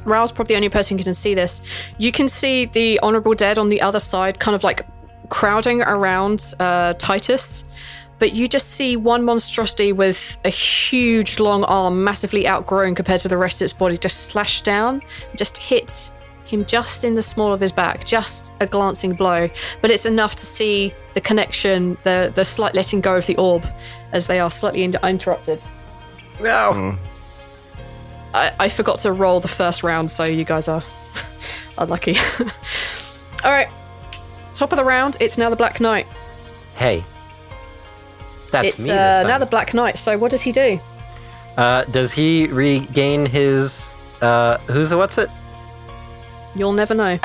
[0.04, 1.62] Rhal's probably the only person who can see this.
[1.98, 4.86] You can see the honorable dead on the other side, kind of like
[5.30, 7.66] crowding around uh, Titus.
[8.20, 13.28] But you just see one monstrosity with a huge long arm, massively outgrown compared to
[13.28, 15.02] the rest of its body, just slash down,
[15.36, 16.12] just hit
[16.46, 19.50] him just in the small of his back, just a glancing blow.
[19.82, 23.66] But it's enough to see the connection, the the slight letting go of the orb,
[24.12, 25.64] as they are slightly in- interrupted.
[26.40, 26.98] No.
[28.34, 30.84] I, I forgot to roll the first round, so you guys are
[31.78, 32.16] unlucky.
[33.44, 33.68] All right,
[34.54, 35.18] top of the round.
[35.20, 36.08] It's now the Black Knight.
[36.76, 37.04] Hey.
[38.52, 38.92] That's it's me.
[38.92, 39.98] uh, now the Black Knight.
[39.98, 40.80] So what does he do?
[41.58, 43.94] uh, does he regain his.
[44.22, 45.30] Uh, who's the what's it?
[46.56, 47.18] You'll never know.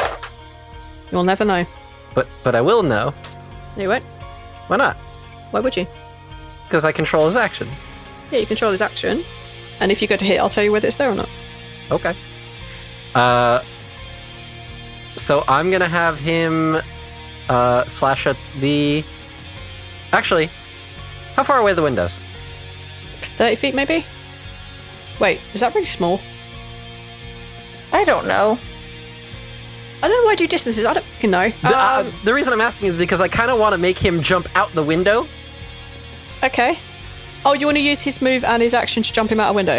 [1.13, 1.65] You'll never know.
[2.15, 3.13] But but I will know.
[3.77, 4.05] No, you won't.
[4.69, 4.97] Why not?
[5.53, 5.87] Why would you?
[6.67, 7.69] Because I control his action.
[8.31, 9.23] Yeah, you control his action,
[9.81, 11.29] and if you go to hit, I'll tell you whether it's there or not.
[11.91, 12.15] Okay.
[13.15, 13.63] Uh,
[15.17, 16.77] so I'm gonna have him
[17.49, 19.05] uh, slash at the.
[20.13, 20.51] Actually,
[21.35, 22.21] how far away are the windows?
[23.21, 24.05] Thirty feet, maybe.
[25.21, 26.21] Wait, is that really small?
[27.93, 28.59] I don't know.
[30.03, 30.85] I don't know why I do distances.
[30.85, 31.49] I don't fucking know.
[31.63, 33.97] The, uh, Um, the reason I'm asking is because I kind of want to make
[33.99, 35.27] him jump out the window.
[36.45, 36.79] okay.
[37.45, 39.55] Oh, you want to use his move and his action to jump him out a
[39.55, 39.79] window?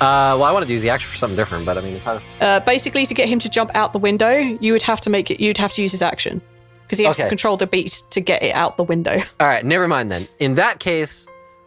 [0.00, 2.06] Uh, well, I want to use the action for something different, but I mean, if
[2.06, 2.40] I was...
[2.40, 5.30] Uh, basically, to get him to jump out the window, you would have to make
[5.30, 5.40] it.
[5.40, 6.40] You'd have to use his action
[6.82, 9.16] because he has to control the beat to get it out the window.
[9.40, 10.28] all right, never mind then.
[10.38, 11.26] In that case,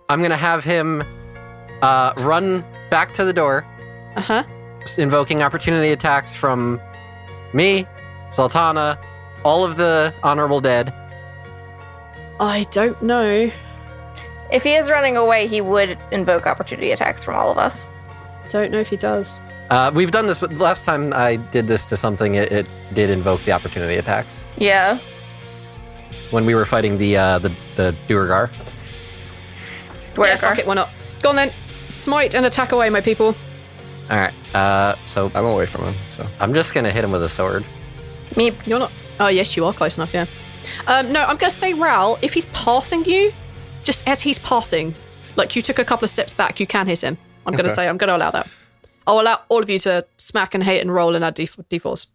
[0.09, 1.03] I'm gonna have him
[1.81, 3.65] uh, run back to the door,
[4.15, 4.43] Uh huh.
[4.97, 6.79] invoking opportunity attacks from
[7.53, 7.85] me,
[8.29, 8.97] Zaltanna,
[9.43, 10.93] all of the honorable dead.
[12.39, 13.51] I don't know.
[14.51, 17.85] If he is running away, he would invoke opportunity attacks from all of us.
[18.49, 19.39] Don't know if he does.
[19.69, 23.09] Uh, we've done this, but last time I did this to something, it, it did
[23.09, 24.97] invoke the opportunity attacks Yeah.
[26.31, 28.49] when we were fighting the uh, the the Duergar.
[30.17, 30.67] Yeah, fuck it.
[30.67, 30.89] Why not?
[31.21, 31.51] Go on then.
[31.87, 33.35] Smite and attack away, my people.
[34.09, 34.33] All right.
[34.55, 37.63] Uh, so I'm away from him, so I'm just gonna hit him with a sword.
[38.31, 38.55] Meep.
[38.67, 38.91] You're not.
[39.19, 40.25] Oh, yes, you are close enough, yeah.
[40.87, 43.31] Um, no, I'm going to say, Rhal, if he's passing you,
[43.83, 44.95] just as he's passing,
[45.35, 47.17] like you took a couple of steps back, you can hit him.
[47.45, 48.47] I'm going to say, I'm going to allow that.
[49.07, 52.07] I'll allow all of you to smack and hate and roll and add D- D4s.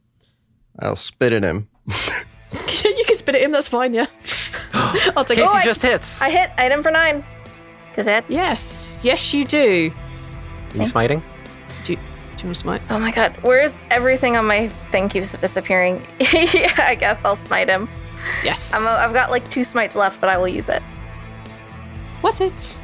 [0.79, 1.69] I'll spit at him.
[1.89, 4.07] you can spit at him, that's fine, yeah.
[4.75, 5.65] I'll take Casey oh, it.
[5.65, 6.23] just hits.
[6.23, 6.51] I hit.
[6.57, 7.25] I hit him for nine.
[7.95, 8.25] Cause it.
[8.29, 9.91] Yes, yes, you do.
[10.75, 11.23] Are you smiting?
[11.85, 12.83] Do you, do you want to smite?
[12.91, 16.03] Oh my god, where's everything on my thing keeps disappearing?
[16.21, 17.89] yeah, I guess I'll smite him.
[18.45, 18.75] Yes.
[18.75, 20.83] I'm a, I've got like two smites left, but I will use it.
[22.23, 22.79] Worth it.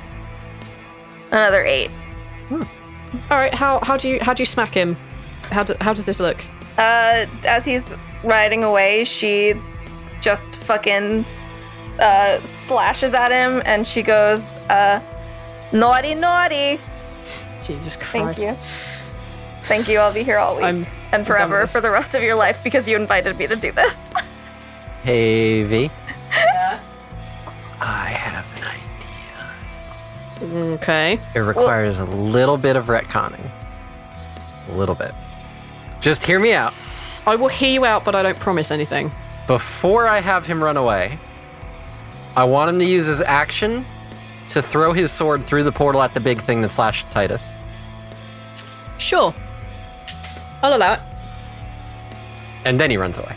[1.30, 1.90] Another eight.
[2.50, 2.58] All
[3.30, 4.96] right, how, how do you how do you smack him?
[5.50, 6.42] How, do, how does this look?
[6.78, 9.54] Uh, as he's riding away, she
[10.20, 11.24] just fucking
[11.98, 15.00] uh, slashes at him, and she goes, uh,
[15.72, 16.78] "Naughty, naughty."
[17.60, 18.38] Jesus Christ.
[18.38, 18.56] Thank you.
[19.68, 19.98] Thank you.
[19.98, 22.88] I'll be here all week I'm- and forever for the rest of your life because
[22.88, 23.96] you invited me to do this.
[25.04, 25.90] Hey V.
[30.52, 31.18] Okay.
[31.34, 33.48] It requires a little bit of retconning.
[34.68, 35.12] A little bit.
[36.00, 36.74] Just hear me out.
[37.26, 39.12] I will hear you out, but I don't promise anything.
[39.46, 41.18] Before I have him run away,
[42.36, 43.84] I want him to use his action
[44.48, 47.56] to throw his sword through the portal at the big thing that slashed Titus.
[48.98, 49.32] Sure.
[50.62, 51.00] I'll allow it.
[52.64, 53.36] And then he runs away.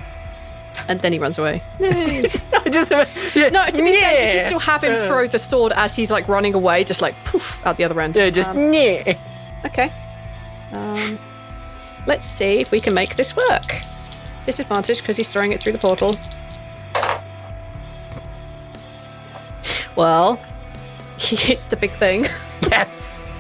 [0.88, 1.61] And then he runs away.
[2.76, 5.95] Just, yeah, No, to be fair, you can still have him throw the sword as
[5.95, 8.15] he's like running away, just like poof out the other end.
[8.15, 9.13] Yeah, just Um, yeah.
[9.65, 9.89] okay.
[10.73, 11.17] Um,
[12.05, 13.65] let's see if we can make this work.
[14.43, 16.15] Disadvantage because he's throwing it through the portal.
[19.95, 20.39] Well,
[21.17, 22.28] he hits the big thing.
[22.71, 23.36] Yes.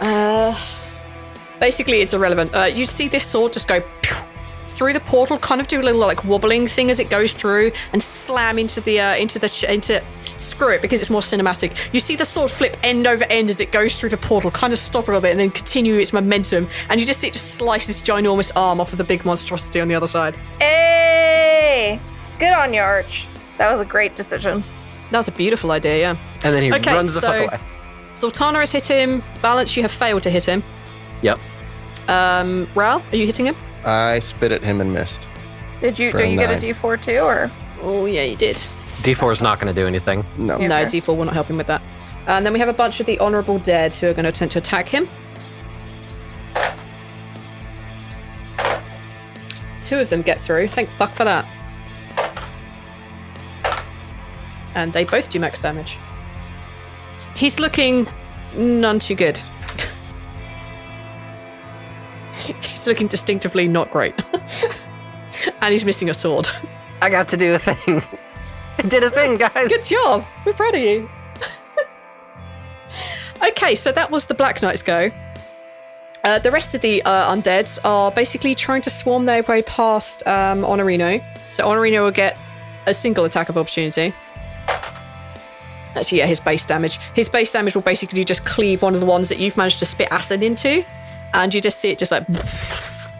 [0.00, 0.58] Uh,
[1.58, 2.54] basically, it's irrelevant.
[2.54, 4.16] Uh, you see this sword just go pew
[4.76, 7.72] through the portal, kind of do a little like wobbling thing as it goes through,
[7.92, 11.92] and slam into the uh, into the ch- into screw it because it's more cinematic.
[11.94, 14.72] You see the sword flip end over end as it goes through the portal, kind
[14.72, 17.32] of stop a little bit, and then continue its momentum, and you just see it
[17.32, 20.34] just slice this ginormous arm off of the big monstrosity on the other side.
[20.60, 21.98] hey,
[22.38, 23.26] good on you, Arch.
[23.58, 24.62] That was a great decision.
[25.10, 26.10] That was a beautiful idea, yeah.
[26.44, 27.60] And then he Okay, runs the so- fuck away.
[28.14, 29.22] Zaltanna has hit him.
[29.42, 30.62] Balance, you have failed to hit him.
[31.22, 31.38] Yep.
[32.08, 33.54] Um, Rhal, are you hitting him?
[33.86, 35.26] I spit at him and missed.
[35.80, 36.10] Did you?
[36.10, 36.60] For Do a you get a nine.
[36.74, 37.50] D4 too, or?
[37.82, 38.56] Oh yeah, you did.
[38.56, 40.24] D4 is not going to do anything.
[40.36, 40.58] No.
[40.58, 40.98] No, Okay.
[41.00, 41.80] D4 will not help him with that.
[42.26, 44.52] And then we have a bunch of the honourable dead who are going to attempt
[44.54, 45.06] to attack him.
[49.82, 50.66] Two of them get through.
[50.66, 51.44] Thank fuck for that.
[54.74, 55.96] And they both do max damage.
[57.36, 58.06] He's looking
[58.56, 59.38] none too good.
[62.86, 64.14] He's looking distinctively not great.
[65.60, 66.48] and he's missing a sword.
[67.02, 68.00] I got to do a thing.
[68.78, 69.68] I did a thing, guys.
[69.68, 70.24] Good job.
[70.44, 71.08] We're proud of you.
[73.48, 75.10] okay, so that was the Black Knights go.
[76.22, 80.26] Uh, the rest of the uh, undeads are basically trying to swarm their way past
[80.26, 81.22] um, Honorino.
[81.50, 82.38] So Honorino will get
[82.86, 84.14] a single attack of opportunity.
[85.94, 86.98] Actually, yeah, his base damage.
[87.14, 89.86] His base damage will basically just cleave one of the ones that you've managed to
[89.86, 90.84] spit acid into,
[91.36, 92.26] and you just see it just like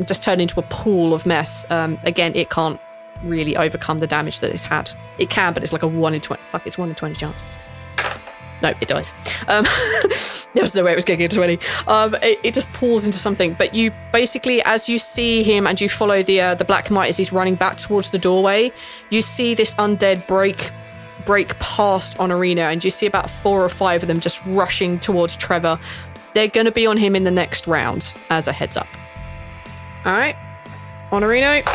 [0.04, 1.70] just turn into a pool of mess.
[1.70, 2.80] Um, again, it can't
[3.22, 4.90] really overcome the damage that it's had.
[5.18, 6.42] It can, but it's like a one in twenty.
[6.48, 7.44] Fuck, it's one in twenty chance.
[8.62, 9.14] No, it dies.
[9.48, 9.64] Um,
[10.54, 11.58] there was no way it was going to to twenty.
[11.86, 13.54] Um, it, it just pulls into something.
[13.54, 17.08] But you basically, as you see him and you follow the uh, the black knight
[17.08, 18.72] as he's running back towards the doorway,
[19.10, 20.70] you see this undead break
[21.26, 25.36] break past Honorino, and you see about four or five of them just rushing towards
[25.36, 25.78] Trevor.
[26.36, 28.86] They're going to be on him in the next round, as a heads up.
[30.04, 30.36] All right,
[31.08, 31.66] Honorino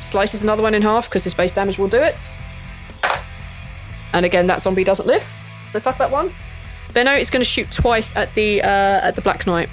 [0.00, 2.20] slices another one in half because his base damage will do it.
[4.12, 5.24] And again, that zombie doesn't live,
[5.66, 6.30] so fuck that one.
[6.94, 8.66] Benno is going to shoot twice at the uh,
[9.02, 9.68] at the Black Knight,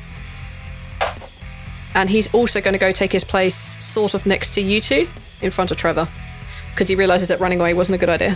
[1.94, 5.08] and he's also going to go take his place sort of next to you two,
[5.44, 6.08] in front of Trevor,
[6.72, 8.36] because he realizes that running away wasn't a good idea.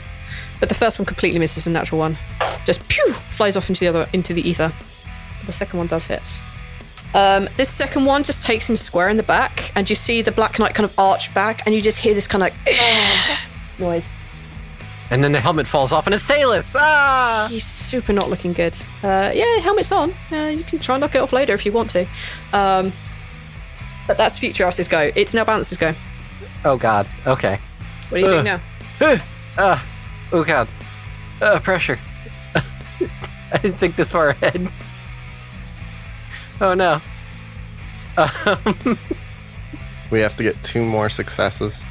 [0.60, 2.18] But the first one completely misses a natural one,
[2.68, 4.72] just pew flies off into the other into the ether.
[5.45, 6.41] The second one does hit.
[7.13, 10.31] Um, this second one just takes him square in the back, and you see the
[10.31, 12.77] Black Knight kind of arch back, and you just hear this kind of like
[13.79, 14.13] noise.
[15.09, 16.73] And then the helmet falls off and it's Talus.
[16.79, 17.47] Ah!
[17.49, 18.73] He's super not looking good.
[19.03, 20.13] Uh, yeah, helmet's on.
[20.31, 22.03] Uh, you can try and knock it off later if you want to.
[22.53, 22.93] Um,
[24.07, 25.11] but that's Future Ass's go.
[25.13, 25.93] It's now Balance's go.
[26.63, 27.09] Oh god.
[27.27, 27.59] Okay.
[28.07, 28.61] What are you doing Ugh.
[29.01, 29.17] now?
[29.57, 29.87] Ah.
[30.33, 30.69] Oh god.
[31.41, 31.99] Uh, pressure.
[32.55, 34.69] I didn't think this far ahead.
[36.62, 37.01] Oh no.
[40.12, 41.84] We have to get two more successes.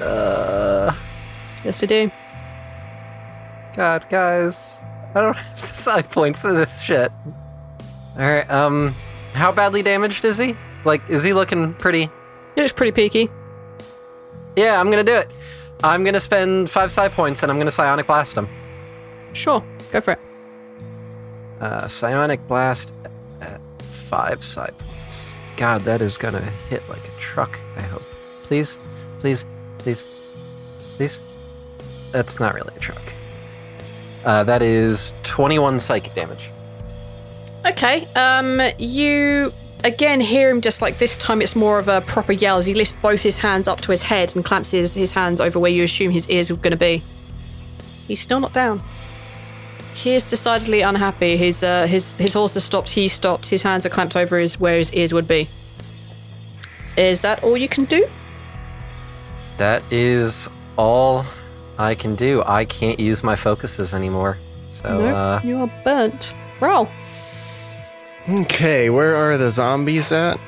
[0.00, 0.94] Uh,
[1.64, 2.10] yes, we do.
[3.74, 4.80] God, guys.
[5.14, 7.10] I don't have the psi points to this shit.
[8.16, 8.94] Alright, um,
[9.34, 10.56] how badly damaged is he?
[10.84, 12.04] Like, is he looking pretty?
[12.04, 13.28] It looks pretty peaky.
[14.56, 15.30] Yeah, I'm gonna do it.
[15.82, 18.48] I'm gonna spend five psi points and I'm gonna psionic blast him.
[19.32, 20.20] Sure, go for it.
[21.60, 23.09] Uh, psionic blast at
[24.10, 25.38] five psi points.
[25.56, 28.02] God, that is gonna hit like a truck, I hope.
[28.42, 28.80] Please,
[29.20, 29.46] please,
[29.78, 30.04] please,
[30.96, 31.20] please.
[32.10, 33.02] That's not really a truck.
[34.24, 36.50] Uh, that is 21 psychic damage.
[37.64, 39.52] Okay, um, you
[39.84, 42.74] again hear him just like this time it's more of a proper yell as he
[42.74, 45.70] lifts both his hands up to his head and clamps his, his hands over where
[45.70, 47.00] you assume his ears are going to be.
[48.08, 48.82] He's still not down.
[50.02, 51.36] He is decidedly unhappy.
[51.36, 52.88] His uh, his his horse has stopped.
[52.88, 53.46] He stopped.
[53.50, 55.46] His hands are clamped over his where his ears would be.
[56.96, 58.06] Is that all you can do?
[59.58, 60.48] That is
[60.78, 61.26] all
[61.78, 62.42] I can do.
[62.46, 64.38] I can't use my focuses anymore.
[64.70, 66.34] So, nope, uh, you are burnt.
[66.62, 66.88] Roll.
[68.26, 70.40] Okay, where are the zombies at?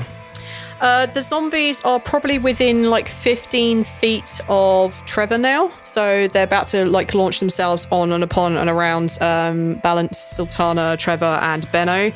[0.82, 6.66] Uh, the zombies are probably within like 15 feet of Trevor now, so they're about
[6.68, 12.10] to like launch themselves on and upon and around um, Balance, Zaltanna, Trevor, and Benno.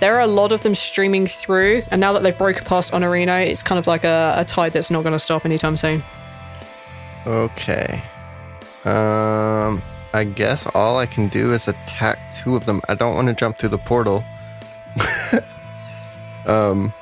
[0.00, 3.46] There are a lot of them streaming through, and now that they've broken past Honorino,
[3.46, 6.02] it's kind of like a, a tide that's not going to stop anytime soon.
[7.26, 8.02] Okay.
[8.84, 9.80] Um,
[10.12, 12.82] I guess all I can do is attack two of them.
[12.90, 14.22] I don't want to jump through the portal.
[16.46, 16.92] um,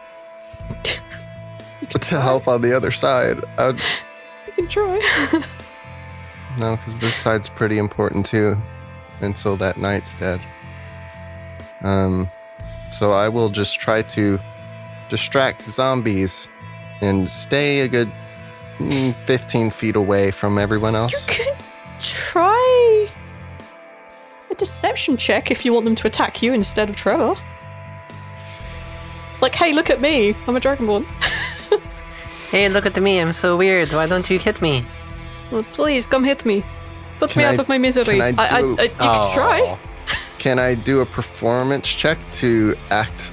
[2.00, 3.38] to help on the other side.
[3.58, 5.42] I, You can try.
[6.58, 8.56] no, because this side's pretty important too.
[9.20, 10.40] Until that knight's dead.
[11.82, 12.26] Um,
[12.90, 14.38] so I will just try to
[15.08, 16.48] distract zombies
[17.02, 18.10] and stay a good
[18.78, 21.12] mm, 15 feet away from everyone else.
[21.12, 21.64] You could
[21.98, 23.08] try
[24.50, 27.34] a deception check if you want them to attack you instead of Trevor.
[29.41, 30.34] Like, hey, look at me.
[30.47, 31.05] I'm a Dragonborn.
[32.51, 33.20] hey, look at me.
[33.20, 33.93] I'm so weird.
[33.93, 34.84] Why don't you hit me?
[35.51, 36.62] Well, please come hit me.
[37.18, 38.18] Put Can me I- out of my misery.
[38.18, 39.78] can I I, do- I, you can try.
[40.38, 43.32] Can I do a performance check to act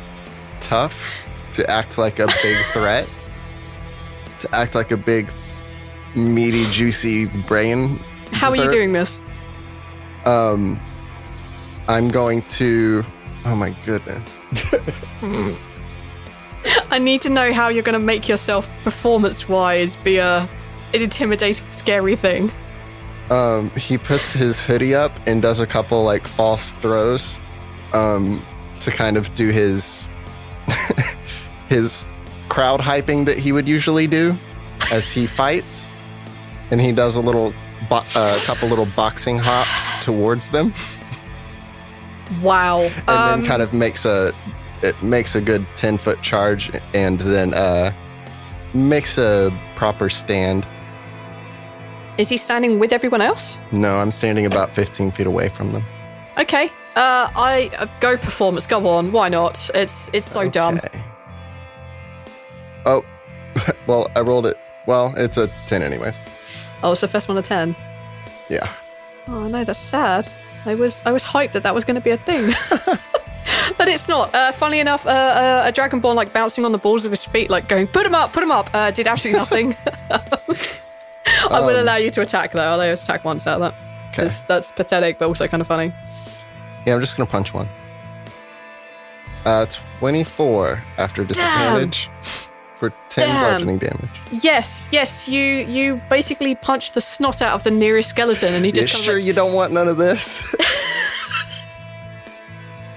[0.59, 1.11] tough?
[1.53, 3.07] To act like a big threat?
[4.39, 5.29] To act like a big,
[6.15, 7.97] meaty, juicy brain?
[8.31, 9.21] How are you doing this?
[10.25, 10.79] Um,
[11.87, 13.03] I'm going to.
[13.45, 14.39] Oh my goodness.
[16.91, 20.47] I need to know how you're going to make yourself performance-wise be a
[20.93, 22.49] an intimidating, scary thing.
[23.29, 27.37] Um, he puts his hoodie up and does a couple like false throws,
[27.93, 28.41] um,
[28.81, 30.07] to kind of do his
[31.69, 32.07] his
[32.47, 34.33] crowd hyping that he would usually do
[34.91, 35.87] as he fights,
[36.71, 37.53] and he does a little,
[37.89, 40.71] bo- uh, couple little boxing hops towards them,
[42.41, 42.79] Wow.
[42.79, 44.31] and Um, then kind of makes a
[44.83, 47.91] it makes a good ten foot charge, and then uh,
[48.73, 50.65] makes a proper stand.
[52.17, 53.59] is he standing with everyone else?
[53.71, 55.83] No, I'm standing about fifteen feet away from them.
[56.37, 56.71] Okay.
[56.95, 58.65] Uh, I uh, go performance.
[58.65, 59.11] Go on.
[59.11, 59.69] Why not?
[59.75, 60.77] It's it's so dumb.
[60.77, 61.03] Okay.
[62.85, 63.05] Oh,
[63.87, 64.57] well, I rolled it.
[64.87, 66.21] Well, it's a 10 anyways.
[66.81, 67.75] Oh, so first one a ten.
[68.49, 68.67] Yeah.
[69.27, 70.27] Oh no, that's sad.
[70.65, 72.53] I was I was hyped that that was going to be a thing,
[73.77, 74.33] but it's not.
[74.33, 77.49] Uh, funnily enough, uh, uh, a dragonborn like bouncing on the balls of his feet,
[77.49, 79.75] like going "put him up, put him up," uh, did absolutely nothing.
[81.49, 82.63] I will allow you to attack though.
[82.63, 83.87] I'll allow you to attack once out of that.
[84.13, 84.33] Okay.
[84.47, 85.91] That's, pathetic, but also kind of funny.
[86.85, 87.67] Yeah, I'm just going to punch one.
[89.45, 89.65] Uh,
[89.99, 92.09] 24 after disadvantage
[92.75, 93.39] for 10 Damn.
[93.41, 94.43] bludgeoning damage.
[94.43, 95.27] Yes, yes.
[95.27, 99.03] You you basically punch the snot out of the nearest skeleton, and he just kind
[99.03, 100.55] sure of you don't want none of this?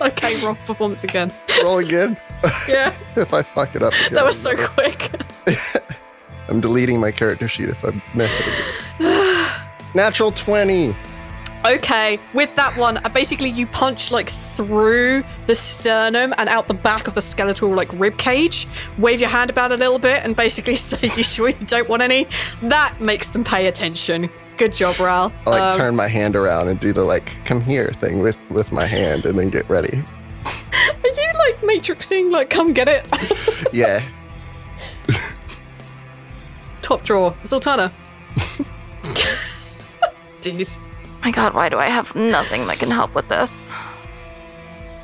[0.09, 1.33] okay, roll performance again.
[1.63, 2.17] Roll again.
[2.67, 4.15] Yeah, if I fuck it up again.
[4.15, 5.11] that was so quick.
[6.49, 8.47] I'm deleting my character sheet if I mess it
[8.99, 9.61] again.
[9.95, 10.97] Natural 20.
[11.67, 16.73] Okay, with that one, uh, basically you punch like through the sternum and out the
[16.75, 18.67] back of the skeletal like rib cage.
[18.97, 22.01] Wave your hand about a little bit and basically say, "You sure you don't want
[22.01, 22.27] any?"
[22.63, 24.31] That makes them pay attention.
[24.61, 25.33] Good job, Rhal.
[25.47, 28.37] I like Um, turn my hand around and do the like come here thing with
[28.51, 30.03] with my hand and then get ready.
[30.45, 32.31] Are you like matrixing?
[32.31, 33.07] Like, come get it.
[33.73, 34.03] Yeah.
[36.83, 37.91] Top drawer, Zaltanna.
[40.43, 40.77] Jeez.
[41.25, 43.51] My god, why do I have nothing that can help with this?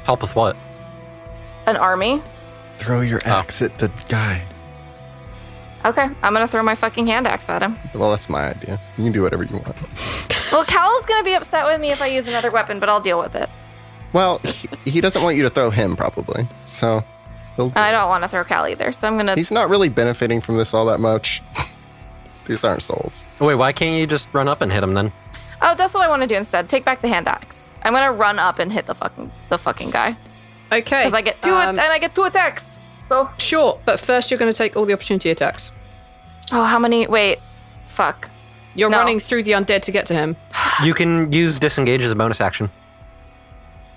[0.05, 0.55] Help with what?
[1.67, 2.21] An army?
[2.77, 4.43] Throw your axe at the guy.
[5.87, 7.77] Okay, I'm gonna throw my fucking hand axe at him.
[7.95, 8.81] Well, that's my idea.
[8.99, 9.77] You can do whatever you want.
[10.51, 13.19] Well, Cal's gonna be upset with me if I use another weapon, but I'll deal
[13.21, 13.49] with it.
[14.13, 16.47] Well, he, he doesn't want you to throw him, probably.
[16.65, 17.05] So,
[17.57, 19.35] he'll, I don't want to throw Cal either, so I'm gonna.
[19.37, 21.43] he's not really benefiting from this all that much.
[22.47, 23.27] These aren't souls.
[23.41, 25.13] Wait, why can't you just run up and hit him then?
[25.63, 26.69] Oh, that's what I want to do instead.
[26.69, 27.71] Take back the hand axe.
[27.83, 30.17] I'm gonna run up and hit the fucking the fucking guy
[30.73, 30.81] Okay.
[30.81, 32.65] because I get two um, and I get two attacks.
[33.09, 35.71] So, Sure, but first you're going to take all the opportunity attacks.
[36.53, 37.07] Oh, how many?
[37.07, 37.39] Wait,
[37.87, 38.29] fuck.
[38.75, 38.99] You're No.
[38.99, 40.37] running through the undead to get to him.
[40.83, 42.69] You can use disengage as a bonus action.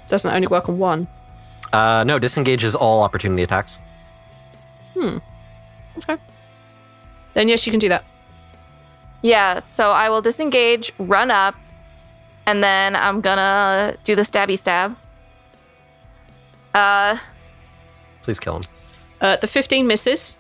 [0.08, 1.08] Doesn't it only work on one?
[1.74, 3.80] Uh, no, disengage is all opportunity attacks.
[4.98, 5.18] Hmm.
[5.98, 6.18] Okay.
[7.34, 8.04] Then yes, you can do that.
[9.22, 11.56] Yeah, so I will disengage, run up,
[12.46, 14.96] and then I'm gonna do the stabby stab.
[16.74, 17.18] Uh,
[18.24, 18.64] Please kill him.
[19.20, 20.38] Uh, the 15 misses.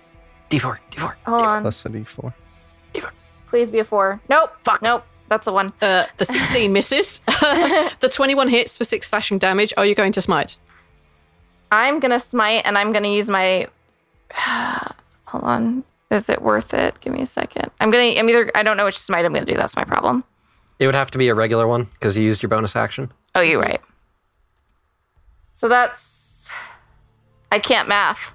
[0.50, 1.16] D4, D4.
[1.26, 1.62] hold on.
[1.62, 2.34] Plus a d4.
[2.94, 3.12] D4.
[3.48, 4.20] Please be a four.
[4.30, 4.52] Nope.
[4.64, 4.82] Fuck.
[4.82, 5.04] Nope.
[5.28, 5.72] That's a one.
[5.82, 7.20] Uh, the 16 misses.
[8.00, 9.74] the 21 hits for six slashing damage.
[9.78, 10.58] Are you going to smite?
[11.72, 13.68] I'm gonna smite, and I'm gonna use my.
[14.34, 15.84] hold on.
[16.10, 17.00] Is it worth it?
[17.00, 17.70] Give me a second.
[17.80, 18.06] I'm gonna.
[18.18, 18.52] I'm either.
[18.56, 19.54] I don't know which smite I'm gonna do.
[19.54, 20.24] That's my problem.
[20.80, 23.12] It would have to be a regular one because you used your bonus action.
[23.36, 23.82] Oh, you're right.
[25.54, 26.50] So that's.
[27.52, 28.34] I can't math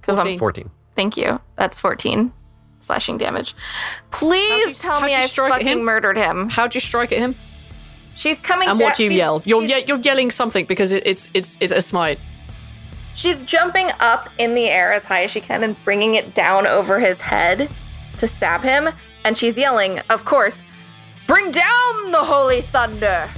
[0.00, 0.70] because I'm 14.
[0.98, 1.10] 14.
[1.12, 1.40] Thank you.
[1.56, 2.32] That's 14
[2.80, 3.54] slashing damage.
[4.10, 5.84] Please you- tell me I fucking him?
[5.84, 6.48] murdered him.
[6.48, 7.34] How'd you strike at him?
[8.16, 8.86] She's coming And down.
[8.88, 9.42] what do you she's- yell?
[9.44, 12.18] You're, ye- you're yelling something because it, it's it's it's a smite.
[13.14, 16.66] she's jumping up in the air as high as she can and bringing it down
[16.66, 17.68] over his head
[18.16, 18.88] to stab him.
[19.24, 20.62] And she's yelling, of course,
[21.26, 23.28] bring down the holy thunder.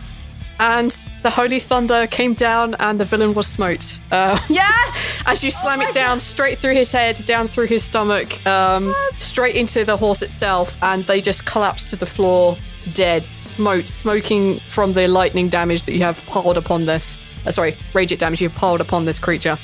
[0.61, 0.93] And
[1.23, 3.99] the holy thunder came down, and the villain was smote.
[4.11, 4.97] Uh, Yes!
[5.27, 9.55] as you slam it down straight through his head, down through his stomach, um, straight
[9.57, 12.57] into the horse itself, and they just collapse to the floor,
[12.95, 17.19] dead, smote, smoking from the lightning damage that you have piled upon this.
[17.47, 19.57] Uh, sorry, radiant damage you've piled upon this creature.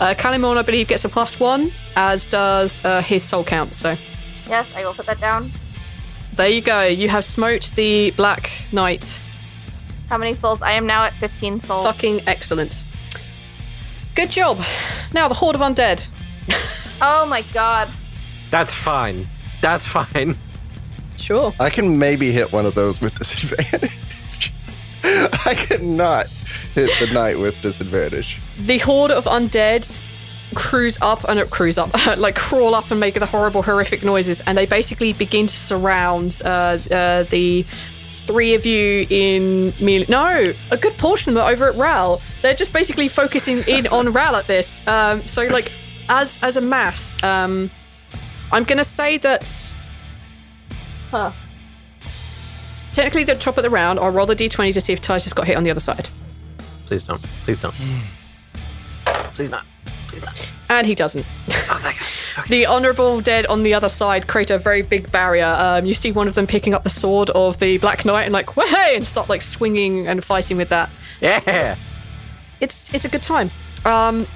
[0.00, 3.74] Uh, Calimon, I believe, gets a plus one, as does uh, his soul count.
[3.74, 3.96] So
[4.48, 5.50] Yes, I will put that down.
[6.34, 6.82] there you go.
[6.86, 9.18] You have smote the Black Knight.
[10.12, 10.60] How many souls?
[10.60, 11.86] I am now at 15 souls.
[11.86, 12.84] Fucking excellent.
[14.14, 14.62] Good job.
[15.14, 16.06] Now the horde of undead.
[17.04, 17.88] Oh my god.
[18.50, 19.26] That's fine.
[19.60, 20.36] That's fine.
[21.16, 21.52] Sure.
[21.58, 24.52] I can maybe hit one of those with disadvantage.
[25.46, 26.26] I cannot
[26.74, 28.40] hit the knight with disadvantage.
[28.58, 29.82] the horde of undead
[30.54, 34.42] cruise up and uh, cruise up like crawl up and make the horrible horrific noises
[34.42, 37.64] and they basically begin to surround uh, uh, the
[38.22, 42.20] three of you in melee no a good portion of them are over at Rhal
[42.40, 45.70] they're just basically focusing in on Rhal at this um, so like
[46.08, 47.70] as as a mass um,
[48.50, 49.76] i'm gonna say that
[51.10, 51.32] huh
[52.92, 55.46] technically the top of the round i'll roll the d20 to see if titus got
[55.46, 56.08] hit on the other side
[56.92, 57.22] Please don't.
[57.22, 57.74] Please don't.
[59.34, 59.64] Please not.
[60.68, 62.08] And he doesn't Oh, thank God.
[62.38, 62.48] Okay.
[62.48, 65.54] The honourable dead on the other side create a very big barrier.
[65.58, 68.32] Um, you see one of them picking up the sword of the Black Knight and
[68.32, 70.88] like, hey, and start like swinging and fighting with that.
[71.20, 71.76] Yeah.
[72.58, 73.50] It's it's a good time.
[73.84, 74.26] Um,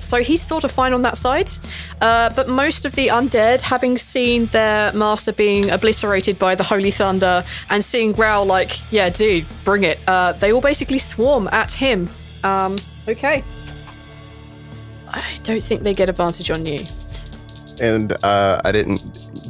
[0.00, 1.50] so he's sort of fine on that side,
[2.00, 6.90] uh, but most of the undead, having seen their master being obliterated by the holy
[6.90, 9.98] thunder and seeing Growl like, yeah, dude, bring it.
[10.06, 12.10] Uh, they all basically swarm at him.
[12.42, 12.76] Um,
[13.08, 13.44] okay.
[15.08, 16.76] I don't think they get advantage on you.
[17.82, 19.00] And uh, I didn't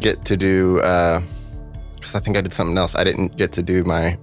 [0.00, 2.94] get to do, because I think I did something else.
[2.94, 4.16] I didn't get to do my,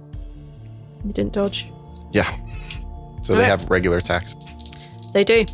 [1.04, 1.68] You didn't dodge.
[2.12, 2.30] yeah.
[3.22, 3.60] So they Alright.
[3.60, 4.34] have regular attacks.
[5.14, 5.44] They do.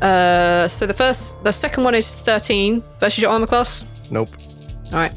[0.00, 4.10] Uh, so the first, the second one is 13 versus your armor class.
[4.12, 4.28] Nope.
[4.92, 5.12] All right.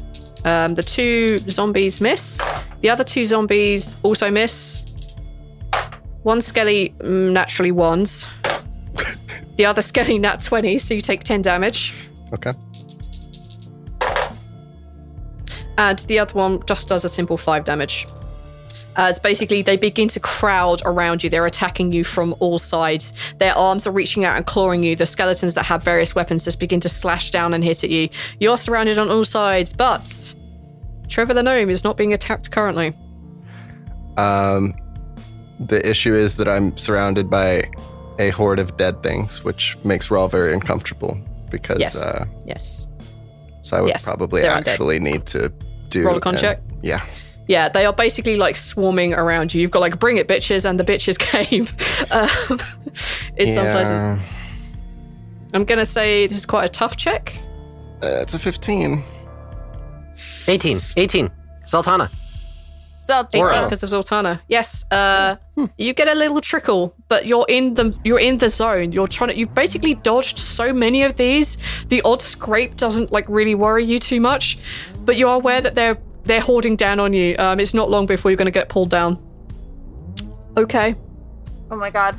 [0.46, 2.40] Um, the two zombies miss.
[2.80, 4.89] The other two zombies also miss.
[6.22, 8.26] One skelly mm, naturally ones.
[9.56, 12.08] the other skelly nat 20, so you take 10 damage.
[12.32, 12.52] Okay.
[15.80, 18.06] and the other one just does a simple five damage.
[18.96, 23.14] As basically they begin to crowd around you, they're attacking you from all sides.
[23.38, 24.94] Their arms are reaching out and clawing you.
[24.94, 28.10] The skeletons that have various weapons just begin to slash down and hit at you.
[28.38, 30.34] You're surrounded on all sides, but
[31.08, 32.92] Trevor the gnome is not being attacked currently.
[34.18, 34.74] Um,
[35.66, 37.62] the issue is that I'm surrounded by
[38.18, 41.18] a horde of dead things, which makes Rhal very uncomfortable
[41.50, 41.96] because Yes.
[41.96, 42.86] uh, Yes.
[43.62, 44.68] so I would Yes, probably they're undead.
[44.68, 45.52] actually need to
[45.90, 46.60] do Roll a con check?
[46.82, 47.00] Yeah.
[47.48, 49.60] Yeah, they are basically like swarming around you.
[49.60, 51.66] You've got like bring it bitches and the bitches came.
[52.10, 52.58] um,
[53.36, 53.62] it's Yeah.
[53.64, 54.20] unpleasant.
[55.52, 57.34] I'm gonna say this is quite a tough check.
[58.02, 59.02] Uh, it's a 15.
[60.46, 60.80] 18.
[60.96, 61.30] 18.
[61.66, 62.08] Zaltanna.
[63.10, 64.40] So, 18 because of Zaltanna.
[64.48, 65.36] Yes, uh,
[65.76, 68.92] you get a little trickle, but you're in the you're in the zone.
[68.92, 69.36] You're trying to.
[69.36, 71.58] You've basically dodged so many of these.
[71.88, 74.58] The odd scrape doesn't like really worry you too much,
[75.00, 77.36] but you are aware that they're they're hoarding down on you.
[77.38, 79.18] Um, it's not long before you're going to get pulled down.
[80.56, 80.94] Okay.
[81.70, 82.14] oh my god.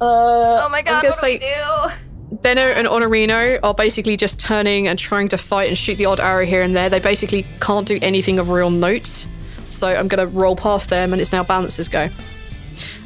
[0.00, 1.94] oh my god, gonna what say- do we do?
[2.40, 6.18] Benno and Honorino are basically just turning and trying to fight and shoot the odd
[6.18, 6.88] arrow here and there.
[6.88, 9.26] They basically can't do anything of real note.
[9.72, 12.08] So I'm going to roll past them, and it's now Balance's go.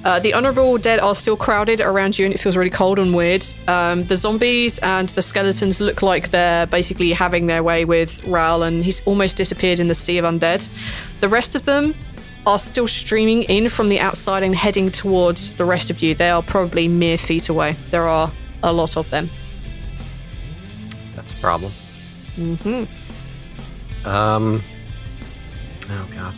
[0.05, 3.15] Uh, the honorable dead are still crowded around you, and it feels really cold and
[3.15, 3.45] weird.
[3.67, 8.63] Um, the zombies and the skeletons look like they're basically having their way with Rhal,
[8.63, 10.69] and he's almost disappeared in the sea of undead.
[11.21, 11.95] The rest of them
[12.47, 16.15] are still streaming in from the outside and heading towards the rest of you.
[16.15, 17.73] They are probably mere feet away.
[17.91, 18.31] There are
[18.63, 19.29] a lot of them.
[21.15, 21.73] That's a problem.
[22.37, 24.09] Mm-hmm.
[24.09, 24.63] Um.
[25.91, 26.35] Oh god.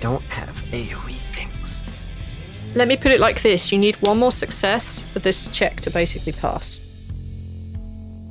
[0.00, 1.84] I don't have AoE things.
[2.74, 5.90] Let me put it like this you need one more success for this check to
[5.90, 6.80] basically pass.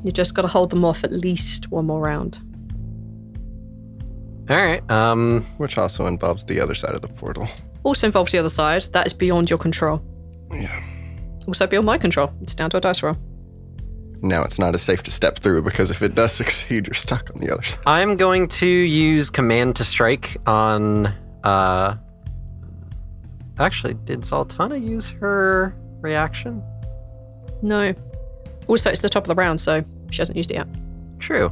[0.04, 2.40] You just got to hold them off at least one more round.
[4.50, 4.90] All right.
[4.90, 5.44] Um.
[5.58, 7.48] Which also involves the other side of the portal.
[7.84, 8.82] Also involves the other side.
[8.94, 10.02] That is beyond your control.
[10.52, 10.84] Yeah.
[11.48, 12.34] Also beyond my control.
[12.42, 13.16] It's down to a dice roll.
[14.24, 17.30] Now it's not as safe to step through because if it does succeed, you're stuck
[17.30, 17.84] on the other side.
[17.86, 21.14] I'm going to use command to strike on.
[21.44, 21.96] Uh.
[23.60, 26.64] Actually, did Zaltanna use her reaction?
[27.62, 27.94] No.
[28.68, 30.68] Also, it's the top of the round, so she hasn't used it yet.
[31.20, 31.52] True.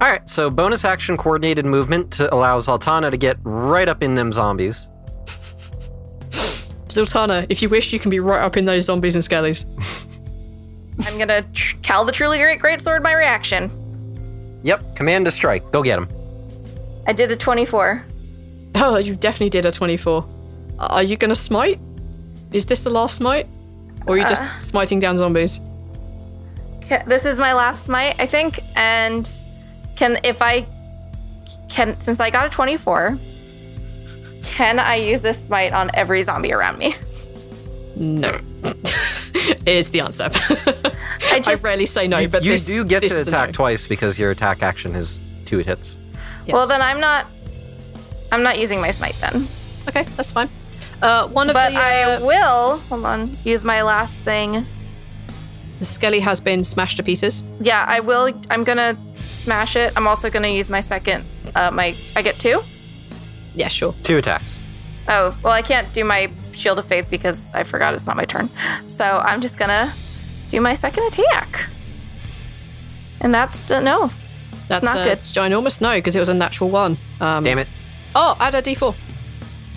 [0.00, 0.28] All right.
[0.28, 4.88] So bonus action coordinated movement to allow Zaltanna to get right up in them zombies.
[6.88, 9.64] Zaltanna, if you wish, you can be right up in those zombies and skellies.
[11.06, 13.70] I'm gonna tr- Cal the truly great greatsword my reaction.
[14.62, 14.96] Yep.
[14.96, 15.70] Command to strike.
[15.72, 16.08] Go get him.
[17.06, 18.04] I did a 24.
[18.74, 20.24] Oh, you definitely did a 24.
[20.78, 21.78] Are you going to smite?
[22.52, 23.46] Is this the last smite?
[24.06, 24.58] Or are you just uh.
[24.58, 25.60] smiting down zombies?
[26.82, 29.28] Ca- This is my last smite, I think, and
[29.96, 30.66] can if I
[31.68, 33.18] can since I got a 24,
[34.42, 36.94] can I use this smite on every zombie around me?
[37.96, 38.30] No.
[39.66, 40.30] is the answer.
[41.32, 43.48] I I rarely say no, but you this- do get this to is a attack
[43.48, 43.52] no.
[43.52, 45.98] twice because your attack action is two hits.
[46.46, 46.54] Yes.
[46.54, 47.26] Well, then I'm not
[48.32, 49.46] I'm not using my smite then.
[49.88, 50.48] Okay, that's fine.
[51.02, 54.66] Uh, one of But the, I uh, will, hold on, use my last thing.
[55.78, 57.42] the skelly has been smashed to pieces.
[57.60, 59.92] Yeah, I will I'm going to smash it.
[59.96, 61.24] I'm also going to use my second
[61.54, 62.60] uh my I get 2.
[63.54, 63.94] Yeah, sure.
[64.02, 64.60] Two attacks.
[65.08, 68.24] Oh, well, I can't do my Shield of Faith because I forgot it's not my
[68.26, 68.46] turn.
[68.86, 69.92] So I'm just gonna
[70.50, 71.66] do my second attack.
[73.20, 74.10] And that's uh, no.
[74.68, 75.18] That's not a good.
[75.18, 76.96] ginormous no because it was a natural one.
[77.20, 77.68] Um, Damn it.
[78.14, 78.94] Oh, add a d4.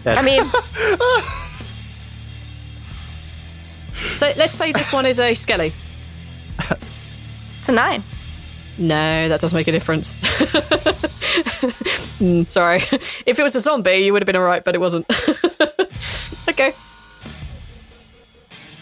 [0.06, 0.44] I mean,
[3.94, 5.72] So let's say this one is a skelly.
[7.58, 8.04] it's a nine.
[8.78, 10.22] No, that doesn't make a difference.
[12.24, 12.78] Mm, sorry.
[13.26, 15.06] If it was a zombie, you would have been alright, but it wasn't.
[16.50, 16.72] okay.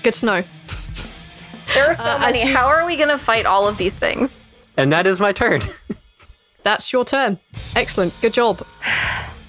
[0.04, 0.43] Good to know.
[1.74, 2.41] There are so Uh, many.
[2.45, 4.74] you- How are we gonna fight all of these things?
[4.78, 5.62] And that is my turn.
[6.64, 7.39] That's your turn.
[7.76, 8.14] Excellent.
[8.22, 8.62] Good job.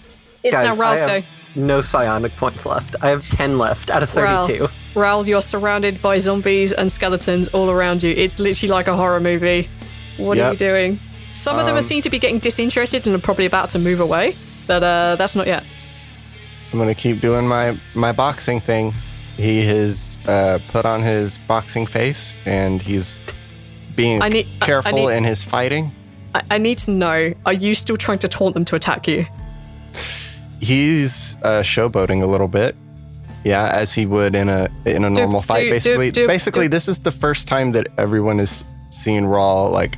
[0.45, 1.09] It's Guys, now I Rhal's go.
[1.09, 1.27] have
[1.57, 2.97] no psionic points left.
[3.03, 4.47] I have 10 left out of Rhal.
[4.47, 4.69] 32.
[4.99, 8.11] Rhal, you're surrounded by zombies and skeletons all around you.
[8.11, 9.69] It's literally like a horror movie.
[10.17, 10.99] What are you doing?
[11.35, 14.01] Some of them are seen to be getting disinterested and are probably about to move
[14.01, 14.37] away,
[14.67, 15.65] but uh, that's not yet.
[16.73, 18.93] I'm gonna keep doing my my boxing thing.
[19.37, 23.21] He has uh, put on his boxing face and he's
[23.97, 25.91] being I need- I- I careful need- in his fighting.
[26.35, 29.27] I-, I need to know: Are you still trying to taunt them to attack you?
[30.63, 32.77] He's uh, showboating a little bit.
[33.45, 35.65] Yeah, as he would in a in a normal fight.
[35.65, 39.97] do- basically, do- basically, this is the first time that everyone has seen Rhal like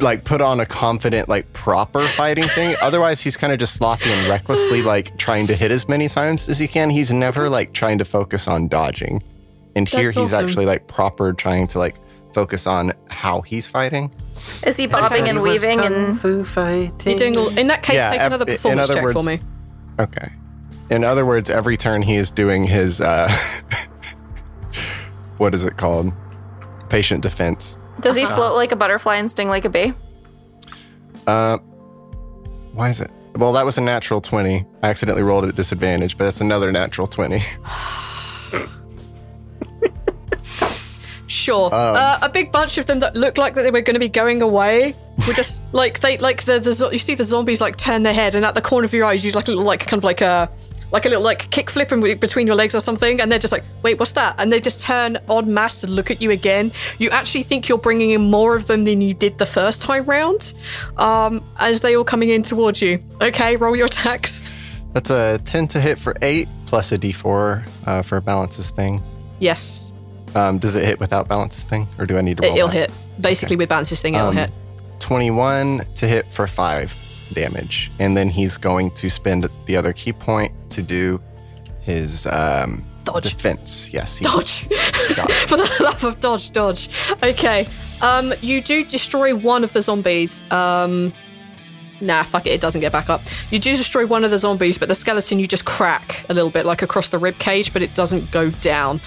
[0.00, 2.76] like put on a confident like proper fighting thing.
[2.82, 6.48] Otherwise, he's kind of just sloppy and recklessly like trying to hit as many times
[6.48, 6.88] as he can.
[6.90, 9.22] He's never like trying to focus on dodging.
[9.74, 10.44] And here That's he's awesome.
[10.46, 11.96] actually like proper trying to like
[12.34, 14.12] focus on how he's fighting.
[14.66, 16.92] Is he bobbing and weaving and Fu fighting.
[17.06, 17.56] You're doing all.
[17.56, 19.38] In that case, Yeah, take ev- another performance other check for me.
[20.00, 20.28] Okay.
[20.90, 23.28] In other words, every turn he is doing his uh
[25.38, 26.12] what is it called?
[26.90, 27.78] Patient defense.
[28.00, 29.92] does he float like a butterfly and sting like a bee?
[31.26, 31.56] Uh,
[32.74, 33.10] Why is it?
[33.36, 34.64] Well, that was a natural 20.
[34.82, 37.40] I accidentally rolled it at disadvantage, but that's another natural 20.
[41.34, 41.68] Sure.
[41.72, 44.08] uh, a big bunch of them that looked like that they were going to be
[44.08, 44.94] going away
[45.26, 48.34] were just like they like the, the you see the zombies like turn their head
[48.34, 50.20] and at the corner of your eyes you like a little like kind of like
[50.20, 50.48] a
[50.92, 53.52] like a little like kick flip in between your legs or something and they're just
[53.52, 54.36] like wait what's that?
[54.38, 56.70] And they just turn en masse to look at you again.
[56.98, 60.04] You actually think you're bringing in more of them than you did the first time
[60.04, 60.54] round
[60.96, 63.02] um as they all coming in towards you.
[63.20, 64.40] Okay roll your attacks.
[64.92, 69.00] That's a 10 to hit for 8 plus a d4 uh, for a balances thing.
[69.40, 69.90] yes
[70.34, 72.68] Um, does it hit without balances thing, or do I need to roll it, will
[72.68, 74.50] hit basically with bounces thing it'll Um, hit
[75.00, 76.96] 21 to hit for 5
[77.34, 77.90] damage.
[77.98, 81.20] And then he's going to spend the other ki point to do
[81.82, 83.24] his um, Dodge.
[83.24, 83.90] defense.
[83.92, 84.18] Yes.
[84.20, 84.60] dodge
[85.46, 86.88] for the love of dodge dodge
[87.22, 87.66] okay
[88.00, 91.12] um you do destroy one of the zombies um
[92.00, 93.20] nah fuck it it doesn't get back up
[93.50, 96.50] you do destroy one of the zombies but the skeleton you just crack a little
[96.50, 98.98] bit like across the rib cage but it doesn't go down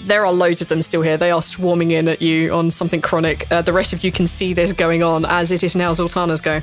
[0.00, 1.16] there are loads of them still here.
[1.16, 3.50] They are swarming in at you on something chronic.
[3.50, 6.40] Uh, the rest of you can see this going on as it is now Zaltanna's
[6.40, 6.60] go.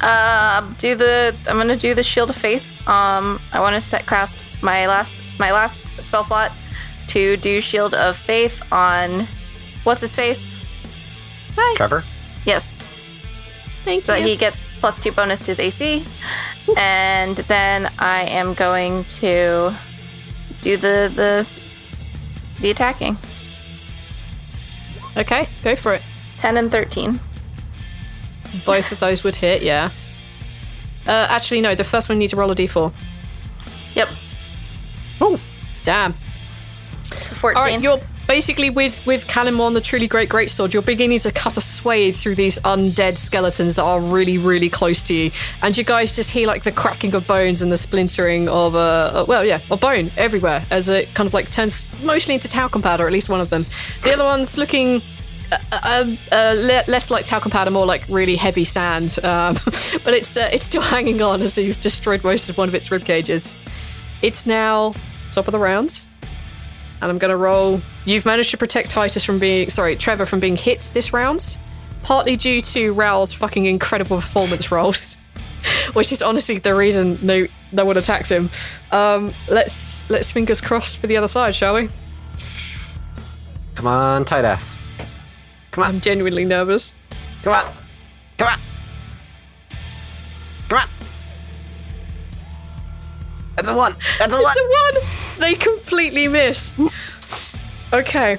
[0.00, 1.36] Uh, do the.
[1.48, 2.86] I'm gonna do the Shield of Faith.
[2.88, 6.52] Um, I want to set cast my last my last spell slot
[7.08, 9.26] to do Shield of Faith on
[9.84, 10.50] what's his face?
[11.76, 12.02] Trevor?
[12.44, 12.74] Yes.
[13.84, 14.04] Thanks.
[14.04, 16.04] So that he gets plus two bonus to his AC,
[16.76, 19.72] and then I am going to
[20.60, 21.69] do the the
[22.60, 23.18] the attacking.
[25.16, 26.02] Okay, go for it.
[26.38, 27.20] Ten and thirteen.
[28.64, 29.90] Both of those would hit, yeah.
[31.06, 31.74] Uh, actually, no.
[31.74, 32.92] The first one you need to roll a d4.
[33.94, 34.08] Yep.
[35.20, 35.40] Oh,
[35.84, 36.14] damn.
[37.00, 37.58] It's a fourteen.
[37.58, 38.00] All right, you're
[38.30, 40.72] basically with with Kalimon, the truly great greatsword.
[40.72, 45.02] You're beginning to cut a swathe through these undead skeletons that are really, really close
[45.04, 48.48] to you, and you guys just hear like the cracking of bones and the splintering
[48.48, 52.34] of uh, uh well, yeah, of bone everywhere as it kind of like turns mostly
[52.34, 53.04] into talcum powder.
[53.04, 53.66] At least one of them.
[54.04, 55.02] The other one's looking.
[55.52, 59.18] Uh, uh, uh, le- less like talcum powder, more like really heavy sand.
[59.24, 59.54] Um,
[60.04, 62.92] but it's uh, it's still hanging on as you've destroyed most of one of its
[62.92, 63.56] rib cages.
[64.22, 64.94] It's now
[65.32, 66.06] top of the round
[67.00, 67.80] and I'm going to roll.
[68.04, 71.56] You've managed to protect Titus from being, sorry, Trevor from being hit this round,
[72.02, 75.16] partly due to Rhal's fucking incredible performance rolls,
[75.92, 78.50] which is honestly the reason no no one attacks him.
[78.90, 81.88] Um, let's let's fingers crossed for the other side, shall we?
[83.74, 84.80] Come on, tight ass.
[85.70, 85.90] Come on.
[85.90, 86.98] I'm genuinely nervous.
[87.42, 87.72] Come on.
[88.36, 88.58] Come on.
[90.68, 90.99] Come on.
[93.66, 93.94] That's a one.
[94.18, 94.52] That's a one.
[94.56, 95.40] It's a one.
[95.40, 96.76] They completely miss.
[97.92, 98.38] Okay.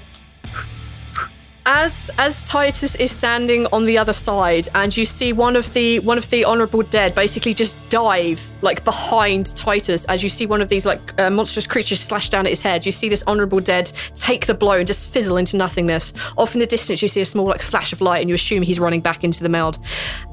[1.64, 6.00] As as Titus is standing on the other side, and you see one of the
[6.00, 10.04] one of the honorable dead basically just dive like behind Titus.
[10.06, 12.84] As you see one of these like uh, monstrous creatures slash down at his head,
[12.84, 16.14] you see this honorable dead take the blow and just fizzle into nothingness.
[16.38, 18.64] Off in the distance, you see a small like flash of light, and you assume
[18.64, 19.78] he's running back into the meld.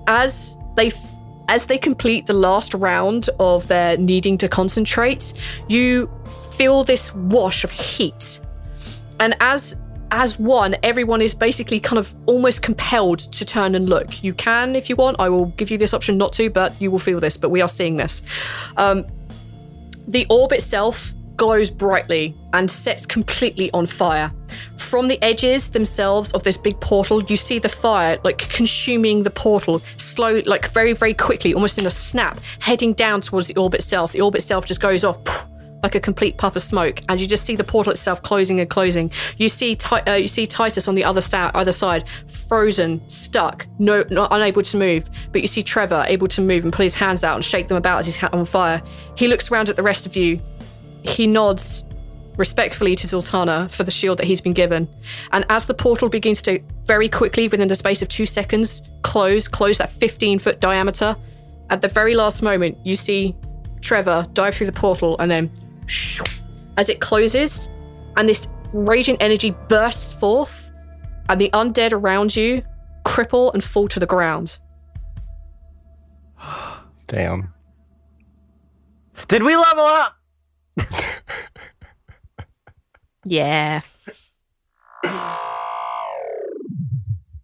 [0.06, 1.12] As they f-
[1.48, 5.32] as they complete the last round of their needing to concentrate,
[5.68, 6.10] you
[6.56, 8.40] feel this wash of heat.
[9.18, 9.80] And as
[10.10, 14.24] as one, everyone is basically kind of almost compelled to turn and look.
[14.24, 15.20] You can if you want.
[15.20, 17.36] I will give you this option not to, but you will feel this.
[17.36, 18.22] But we are seeing this.
[18.76, 19.04] Um,
[20.06, 24.30] the orb itself glows brightly and sets completely on fire.
[24.76, 29.30] From the edges themselves of this big portal, you see the fire like consuming the
[29.30, 33.74] portal slow, like very, very quickly, almost in a snap, heading down towards the orb
[33.74, 34.12] itself.
[34.12, 35.18] The orb itself just goes off
[35.84, 38.68] like a complete puff of smoke, and you just see the portal itself closing and
[38.68, 39.12] closing.
[39.36, 42.04] You see, Ti- uh, you see Titus on the other sta- other side,
[42.48, 45.08] frozen, stuck, no, not unable to move.
[45.30, 47.76] But you see Trevor able to move and put his hands out and shake them
[47.76, 48.82] about as he's on fire.
[49.16, 50.40] He looks around at the rest of you.
[51.02, 51.84] He nods
[52.36, 54.88] respectfully to Zaltanna for the shield that he's been given.
[55.32, 59.48] And as the portal begins to very quickly, within the space of two seconds, close,
[59.48, 61.16] close that 15 foot diameter,
[61.70, 63.36] at the very last moment, you see
[63.80, 65.50] Trevor dive through the portal and then
[65.86, 66.24] shoo,
[66.76, 67.68] as it closes,
[68.16, 70.72] and this raging energy bursts forth,
[71.28, 72.62] and the undead around you
[73.04, 74.58] cripple and fall to the ground.
[77.06, 77.52] Damn.
[79.26, 80.17] Did we level up?
[83.24, 83.82] Yeah.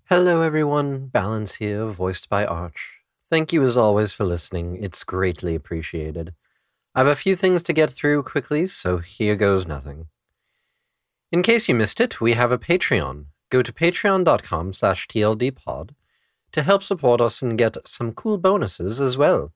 [0.09, 1.09] Hello, everyone.
[1.09, 3.01] Balance here, voiced by Arch.
[3.28, 4.78] Thank you as always for listening.
[4.82, 6.35] It's greatly appreciated.
[6.94, 10.06] I have a few things to get through quickly, so here goes nothing.
[11.32, 13.27] In case you missed it, we have a Patreon.
[13.51, 15.90] Go to patreon.com slash tldpod
[16.52, 19.52] to help support us and get some cool bonuses as well.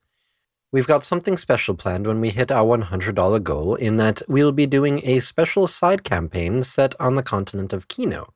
[0.71, 4.67] We've got something special planned when we hit our $100 goal, in that we'll be
[4.67, 8.33] doing a special side campaign set on the continent of Kino.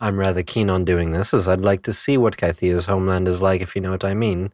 [0.00, 3.42] I'm rather keen on doing this, as I'd like to see what Kythea's homeland is
[3.42, 4.52] like, if you know what I mean.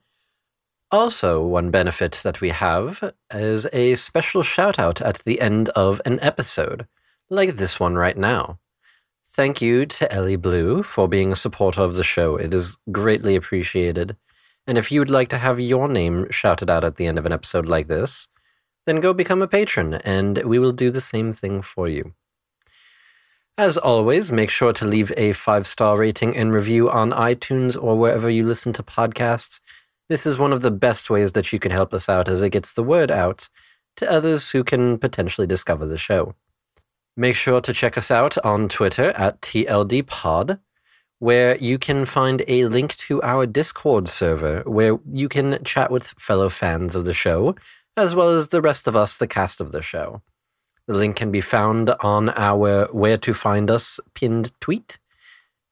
[0.91, 6.01] Also, one benefit that we have is a special shout out at the end of
[6.05, 6.89] an episode,
[7.31, 8.59] like this one right now.
[9.27, 12.37] Thank you to Ellie Blue for being a supporter of the show.
[12.37, 14.17] It is greatly appreciated.
[14.67, 17.27] And if you would like to have your name shouted out at the end of
[17.27, 18.29] an episode like this,
[18.87, 22.15] then go become a patron and we will do the same thing for you.
[23.57, 27.97] As always, make sure to leave a five star rating and review on iTunes or
[27.97, 29.61] wherever you listen to podcasts.
[30.09, 32.51] This is one of the best ways that you can help us out as it
[32.51, 33.49] gets the word out
[33.97, 36.35] to others who can potentially discover the show.
[37.17, 40.59] Make sure to check us out on Twitter at TLDpod,
[41.25, 46.09] where you can find a link to our Discord server where you can chat with
[46.19, 47.57] fellow fans of the show,
[47.97, 50.21] as well as the rest of us, the cast of the show.
[50.87, 54.99] The link can be found on our Where to Find Us pinned tweet,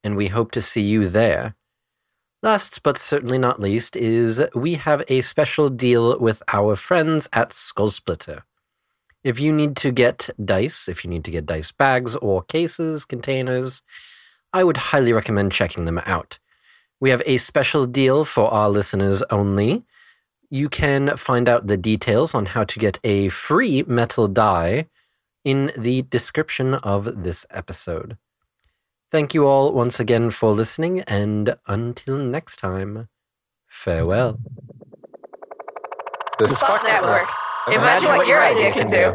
[0.02, 1.54] and we hope to see you there.
[2.42, 7.50] Last but certainly not least is we have a special deal with our friends at
[7.50, 8.40] Skullsplitter.
[9.22, 13.04] If you need to get dice, if you need to get dice bags or cases,
[13.04, 13.82] containers,
[14.52, 16.38] I would highly recommend checking them out.
[17.00, 19.84] We have a special deal for our listeners only.
[20.50, 24.88] You can find out the details on how to get a free metal die
[25.44, 28.16] in the description of this episode.
[29.10, 33.08] Thank you all once again for listening, and until next time,
[33.68, 34.38] farewell.
[36.38, 37.28] The Spot Network.
[37.68, 39.14] Imagine what your idea can do.